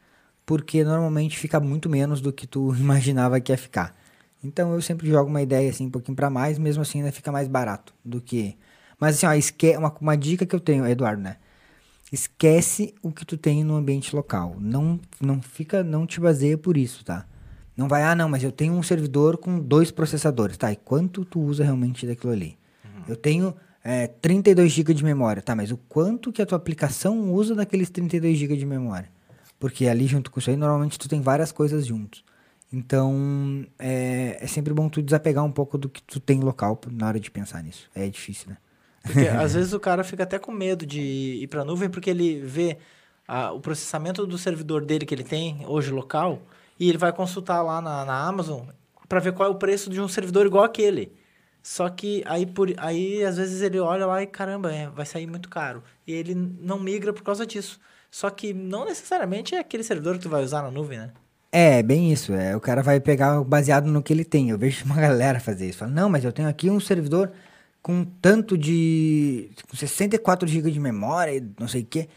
[0.46, 3.96] porque normalmente fica muito menos do que tu imaginava que ia ficar.
[4.44, 7.32] Então eu sempre jogo uma ideia assim um pouquinho pra mais, mesmo assim ainda fica
[7.32, 8.56] mais barato do que.
[9.00, 9.76] Mas assim, ó, esque...
[9.76, 11.38] uma, uma dica que eu tenho, Eduardo, né?
[12.12, 14.56] Esquece o que tu tem no ambiente local.
[14.60, 17.26] Não, não fica, não te baseia por isso, tá?
[17.76, 20.72] Não vai, ah, não, mas eu tenho um servidor com dois processadores, tá?
[20.72, 22.58] E quanto tu usa realmente daquilo ali?
[23.08, 23.56] Eu tenho
[23.90, 25.56] é, 32 GB de memória, tá?
[25.56, 29.10] Mas o quanto que a tua aplicação usa daqueles 32 GB de memória?
[29.60, 32.24] Porque ali junto com isso aí, normalmente tu tem várias coisas juntos.
[32.72, 37.08] Então, é, é sempre bom tu desapegar um pouco do que tu tem local na
[37.08, 37.90] hora de pensar nisso.
[37.96, 38.58] É difícil, né?
[39.02, 41.02] Porque às vezes o cara fica até com medo de
[41.42, 42.78] ir pra nuvem porque ele vê
[43.28, 46.44] ah, o processamento do servidor dele que ele tem hoje local
[46.80, 48.68] e ele vai consultar lá na, na Amazon
[49.08, 51.12] para ver qual é o preço de um servidor igual aquele.
[51.62, 55.28] Só que aí, por, aí às vezes ele olha lá e caramba, é, vai sair
[55.28, 55.84] muito caro.
[56.08, 57.80] E ele não migra por causa disso.
[58.10, 61.12] Só que não necessariamente é aquele servidor que tu vai usar na nuvem, né?
[61.52, 62.34] É, bem isso.
[62.34, 64.50] É, o cara vai pegar baseado no que ele tem.
[64.50, 65.80] Eu vejo uma galera fazer isso.
[65.80, 67.32] Fala, não, mas eu tenho aqui um servidor
[67.82, 69.50] com tanto de.
[69.70, 72.08] com 64 GB de memória e não sei o quê.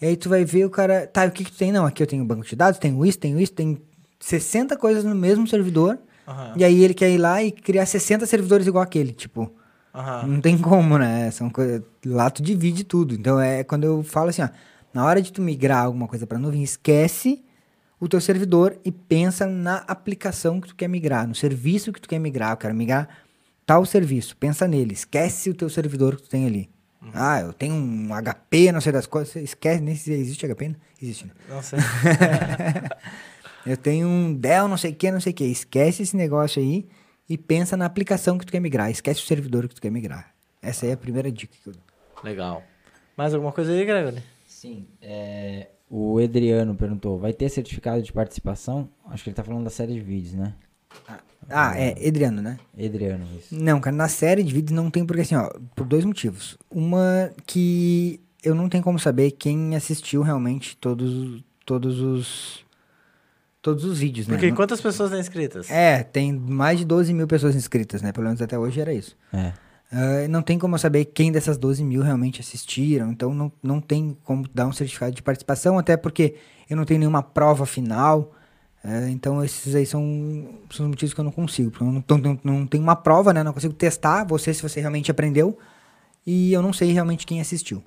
[0.00, 1.06] E aí tu vai ver o cara.
[1.06, 1.72] Tá, o que, que tu tem?
[1.72, 3.80] Não, aqui eu tenho banco de dados, tenho isso, tenho isso, tem
[4.20, 5.98] 60 coisas no mesmo servidor.
[6.26, 6.54] Aham.
[6.56, 9.12] E aí ele quer ir lá e criar 60 servidores igual aquele.
[9.12, 9.52] Tipo,
[9.94, 10.26] Aham.
[10.26, 11.30] não tem como, né?
[11.30, 11.82] São coisas.
[12.04, 13.14] Lá tu divide tudo.
[13.14, 14.48] Então é quando eu falo assim, ó,
[14.92, 17.42] na hora de tu migrar alguma coisa para nuvem, esquece
[17.98, 22.08] o teu servidor e pensa na aplicação que tu quer migrar, no serviço que tu
[22.08, 22.52] quer migrar.
[22.52, 23.08] Eu quero migrar
[23.64, 24.36] tal serviço.
[24.36, 24.92] Pensa nele.
[24.92, 26.70] Esquece o teu servidor que tu tem ali.
[27.12, 29.34] Ah, eu tenho um HP, não sei das coisas.
[29.34, 31.32] Esquece, nem se existe HP, não existe, né?
[31.48, 31.78] Não sei.
[33.66, 35.44] Eu tenho um Dell, não sei o que, não sei o que.
[35.44, 36.86] Esquece esse negócio aí
[37.28, 38.90] e pensa na aplicação que tu quer migrar.
[38.90, 40.34] Esquece o servidor que tu quer migrar.
[40.60, 41.82] Essa aí é a primeira dica que eu dou.
[42.22, 42.62] Legal.
[43.16, 44.22] Mais alguma coisa aí, Gregory?
[44.46, 48.88] Sim, é, o Edriano perguntou, vai ter certificado de participação?
[49.06, 50.54] Acho que ele tá falando da série de vídeos, né?
[51.50, 52.58] Ah, é, Edriano, né?
[52.76, 53.54] Edriano, isso.
[53.54, 56.56] Não, cara, na série de vídeos não tem porque assim, ó, por dois motivos.
[56.70, 62.64] Uma que eu não tenho como saber quem assistiu realmente todos, todos os
[63.62, 64.34] todos os vídeos, né?
[64.34, 65.70] Porque Não- quantas pessoas têm inscritas?
[65.70, 68.12] É, tem mais de 12 mil pessoas inscritas, né?
[68.12, 69.16] Pelo menos até hoje era isso.
[69.32, 69.52] É.
[69.90, 73.80] Ah, não tem como eu saber quem dessas 12 mil realmente assistiram, então não, não
[73.80, 76.34] tem como dar um certificado de participação, até porque
[76.68, 78.32] eu não tenho nenhuma prova final.
[78.82, 80.02] ah, então esses aí são,
[80.70, 81.70] são os motivos que eu não consigo.
[81.70, 83.42] Porque eu não, não, não tenho uma prova, né?
[83.42, 85.56] Não consigo testar você se você realmente aprendeu.
[86.26, 87.82] E eu não sei realmente quem assistiu.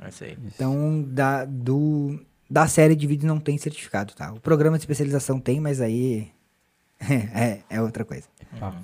[0.00, 0.36] É.
[0.46, 2.18] Então, da, do,
[2.50, 4.32] da série de vídeos não tem certificado, tá?
[4.32, 6.28] O programa de especialização tem, mas aí
[7.00, 8.26] é, é outra coisa.
[8.58, 8.74] Pra,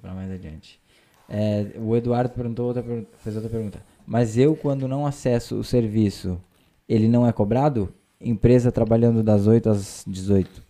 [0.00, 0.80] pra mais adiante.
[1.28, 2.82] É, o Eduardo perguntou outra,
[3.22, 3.82] fez outra pergunta.
[4.06, 6.40] Mas eu, quando não acesso o serviço,
[6.88, 7.92] ele não é cobrado?
[8.20, 10.62] Empresa trabalhando das 8 às 18.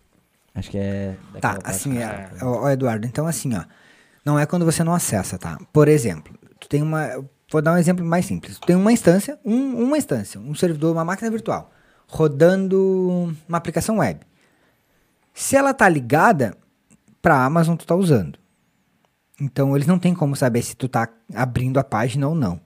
[0.53, 1.15] Acho que é.
[1.39, 3.63] Tá, assim, é, ó, ó, Eduardo, então assim, ó,
[4.25, 5.57] não é quando você não acessa, tá?
[5.71, 7.07] Por exemplo, tu tem uma,
[7.49, 8.59] vou dar um exemplo mais simples.
[8.59, 11.71] Tu tem uma instância, um- uma instância, um servidor, uma máquina virtual,
[12.09, 14.19] rodando uma aplicação web.
[15.33, 16.57] Se ela tá ligada
[17.21, 18.37] pra Amazon, tu tá usando.
[19.39, 22.59] Então, eles não têm como saber se tu tá abrindo a página ou não.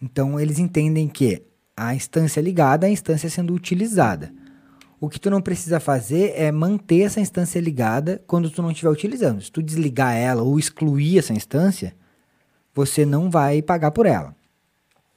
[0.00, 1.42] Então, eles entendem que
[1.76, 4.32] a instância ligada é a instância sendo utilizada.
[5.00, 8.90] O que tu não precisa fazer é manter essa instância ligada quando tu não estiver
[8.90, 9.40] utilizando.
[9.40, 11.94] Se tu desligar ela ou excluir essa instância,
[12.74, 14.34] você não vai pagar por ela.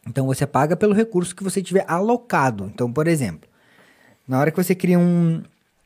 [0.07, 2.72] Então você paga pelo recurso que você tiver alocado.
[2.74, 3.49] Então, por exemplo,
[4.28, 5.43] na hora que você cria um-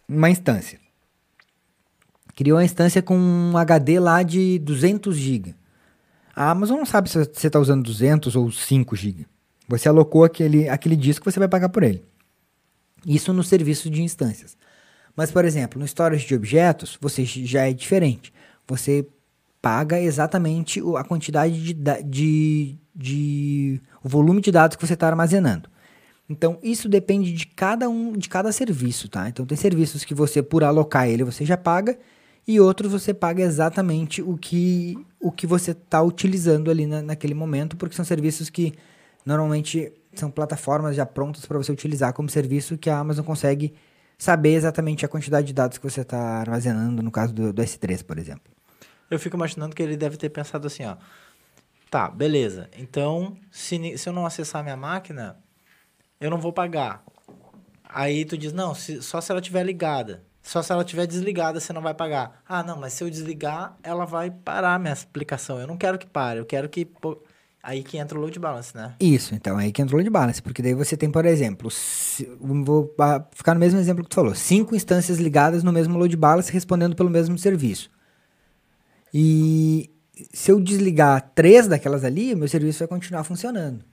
[0.07, 0.79] uma instância,
[2.35, 5.55] criou uma instância com um HD lá de 200 GB.
[6.35, 9.25] A Amazon não sabe se você está usando 200 ou 5 GB.
[9.67, 12.03] Você alocou aquele, aquele disco, você vai pagar por ele.
[13.05, 14.57] Isso no serviço de instâncias.
[15.15, 18.31] Mas, por exemplo, no storage de objetos, você já é diferente.
[18.67, 19.05] Você
[19.61, 21.73] paga exatamente a quantidade de,
[22.03, 25.69] de, de- o volume de dados que você está armazenando.
[26.29, 29.27] Então, isso depende de cada um, de cada serviço, tá?
[29.27, 31.97] Então, tem serviços que você, por alocar ele, você já paga,
[32.47, 37.33] e outros você paga exatamente o que, o que você está utilizando ali na, naquele
[37.33, 38.73] momento, porque são serviços que
[39.25, 43.73] normalmente são plataformas já prontas para você utilizar como serviço que a Amazon consegue
[44.17, 48.03] saber exatamente a quantidade de dados que você está armazenando, no caso do, do S3,
[48.03, 48.51] por exemplo.
[49.09, 50.97] Eu fico imaginando que ele deve ter pensado assim, ó.
[51.89, 52.69] Tá, beleza.
[52.77, 55.37] Então, se, se eu não acessar minha máquina,
[56.19, 57.03] eu não vou pagar.
[57.87, 60.23] Aí tu diz, não, se, só se ela estiver ligada.
[60.41, 62.41] Só se ela estiver desligada, você não vai pagar.
[62.47, 65.59] Ah, não, mas se eu desligar, ela vai parar a minha aplicação.
[65.59, 66.87] Eu não quero que pare, eu quero que...
[67.61, 68.95] Aí que entra o load balance, né?
[69.01, 72.25] Isso, então aí que entra o load balance, porque daí você tem, por exemplo, se-
[72.39, 76.15] vou ah, ficar no mesmo exemplo que tu falou, cinco instâncias ligadas no mesmo load
[76.15, 77.91] balance respondendo pelo mesmo serviço.
[79.13, 79.89] E
[80.31, 83.83] se eu desligar três daquelas ali, meu serviço vai continuar funcionando.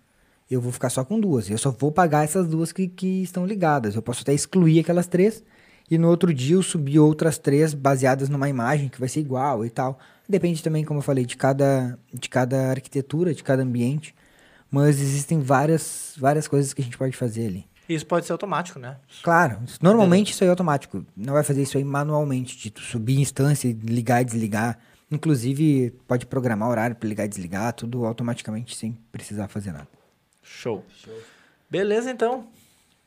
[0.50, 1.50] Eu vou ficar só com duas.
[1.50, 3.94] Eu só vou pagar essas duas que, que estão ligadas.
[3.94, 5.42] Eu posso até excluir aquelas três
[5.90, 9.64] e no outro dia eu subir outras três baseadas numa imagem que vai ser igual
[9.64, 9.98] e tal.
[10.28, 14.14] Depende também, como eu falei, de cada, de cada arquitetura, de cada ambiente.
[14.70, 17.66] Mas existem várias, várias coisas que a gente pode fazer ali.
[17.88, 18.96] Isso pode ser automático, né?
[19.22, 21.06] Claro, normalmente isso aí é automático.
[21.16, 24.76] Não vai fazer isso aí manualmente, de tu subir instância, ligar e desligar.
[25.08, 29.86] Inclusive, pode programar horário para ligar e desligar, tudo automaticamente sem precisar fazer nada.
[30.46, 30.84] Show.
[31.68, 32.46] Beleza, então.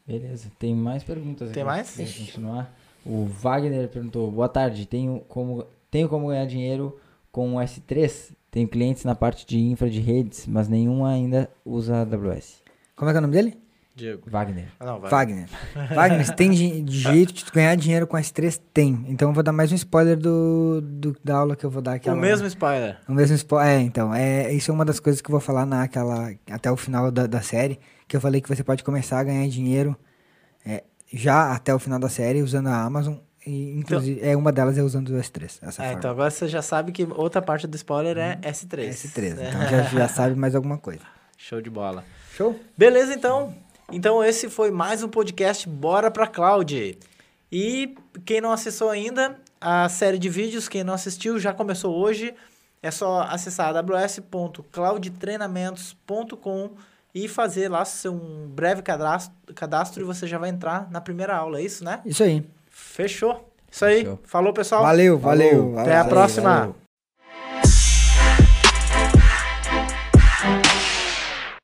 [0.05, 1.71] Beleza, tem mais perguntas Tem aqui.
[1.71, 1.95] mais?
[1.95, 2.75] Continuar.
[3.05, 6.99] O Wagner perguntou, boa tarde, tenho como, tenho como ganhar dinheiro
[7.31, 8.33] com o S3?
[8.51, 12.61] Tenho clientes na parte de infra de redes, mas nenhum ainda usa AWS.
[12.95, 13.57] Como é que é o nome dele?
[13.99, 14.23] Diego.
[14.29, 14.67] Wagner.
[14.79, 14.99] Ah, não.
[15.01, 15.47] Wagner.
[15.93, 18.59] Wagner, se tem de, jeito de ganhar dinheiro com S3?
[18.73, 19.05] Tem.
[19.07, 21.93] Então eu vou dar mais um spoiler do, do- da aula que eu vou dar
[21.93, 22.09] aqui.
[22.09, 22.97] O mesmo spoiler.
[23.07, 23.67] O mesmo spoiler.
[23.77, 24.13] É, então.
[24.13, 27.27] É, isso é uma das coisas que eu vou falar naquela, até o final da,
[27.27, 27.79] da série.
[28.07, 29.95] Que eu falei que você pode começar a ganhar dinheiro
[30.65, 30.83] é,
[31.13, 33.15] já até o final da série usando a Amazon.
[33.45, 35.59] E, inclusive, é, uma delas é usando o S3.
[35.61, 35.93] Essa É, forma.
[35.93, 38.89] então agora você já sabe que outra parte do spoiler é S3.
[38.89, 39.33] S3.
[39.35, 39.49] né?
[39.49, 41.01] Então já, já sabe mais alguma coisa.
[41.37, 42.03] Show de bola.
[42.35, 42.59] Show?
[42.77, 43.53] Beleza, então.
[43.91, 46.95] Então esse foi mais um podcast Bora pra Cloud.
[47.51, 52.35] E quem não acessou ainda a série de vídeos, quem não assistiu, já começou hoje.
[52.83, 56.69] É só acessar aws.cloudtreinamentos.com
[57.13, 61.35] e fazer lá seu um breve cadastro, cadastro e você já vai entrar na primeira
[61.35, 61.99] aula, é isso, né?
[62.05, 62.45] Isso aí.
[62.69, 63.51] Fechou.
[63.71, 64.01] Isso aí.
[64.01, 64.19] Fechou.
[64.23, 64.83] Falou, pessoal.
[64.83, 65.73] Valeu, valeu.
[65.79, 66.09] Até a valeu.
[66.09, 66.59] próxima.
[66.59, 66.75] valeu.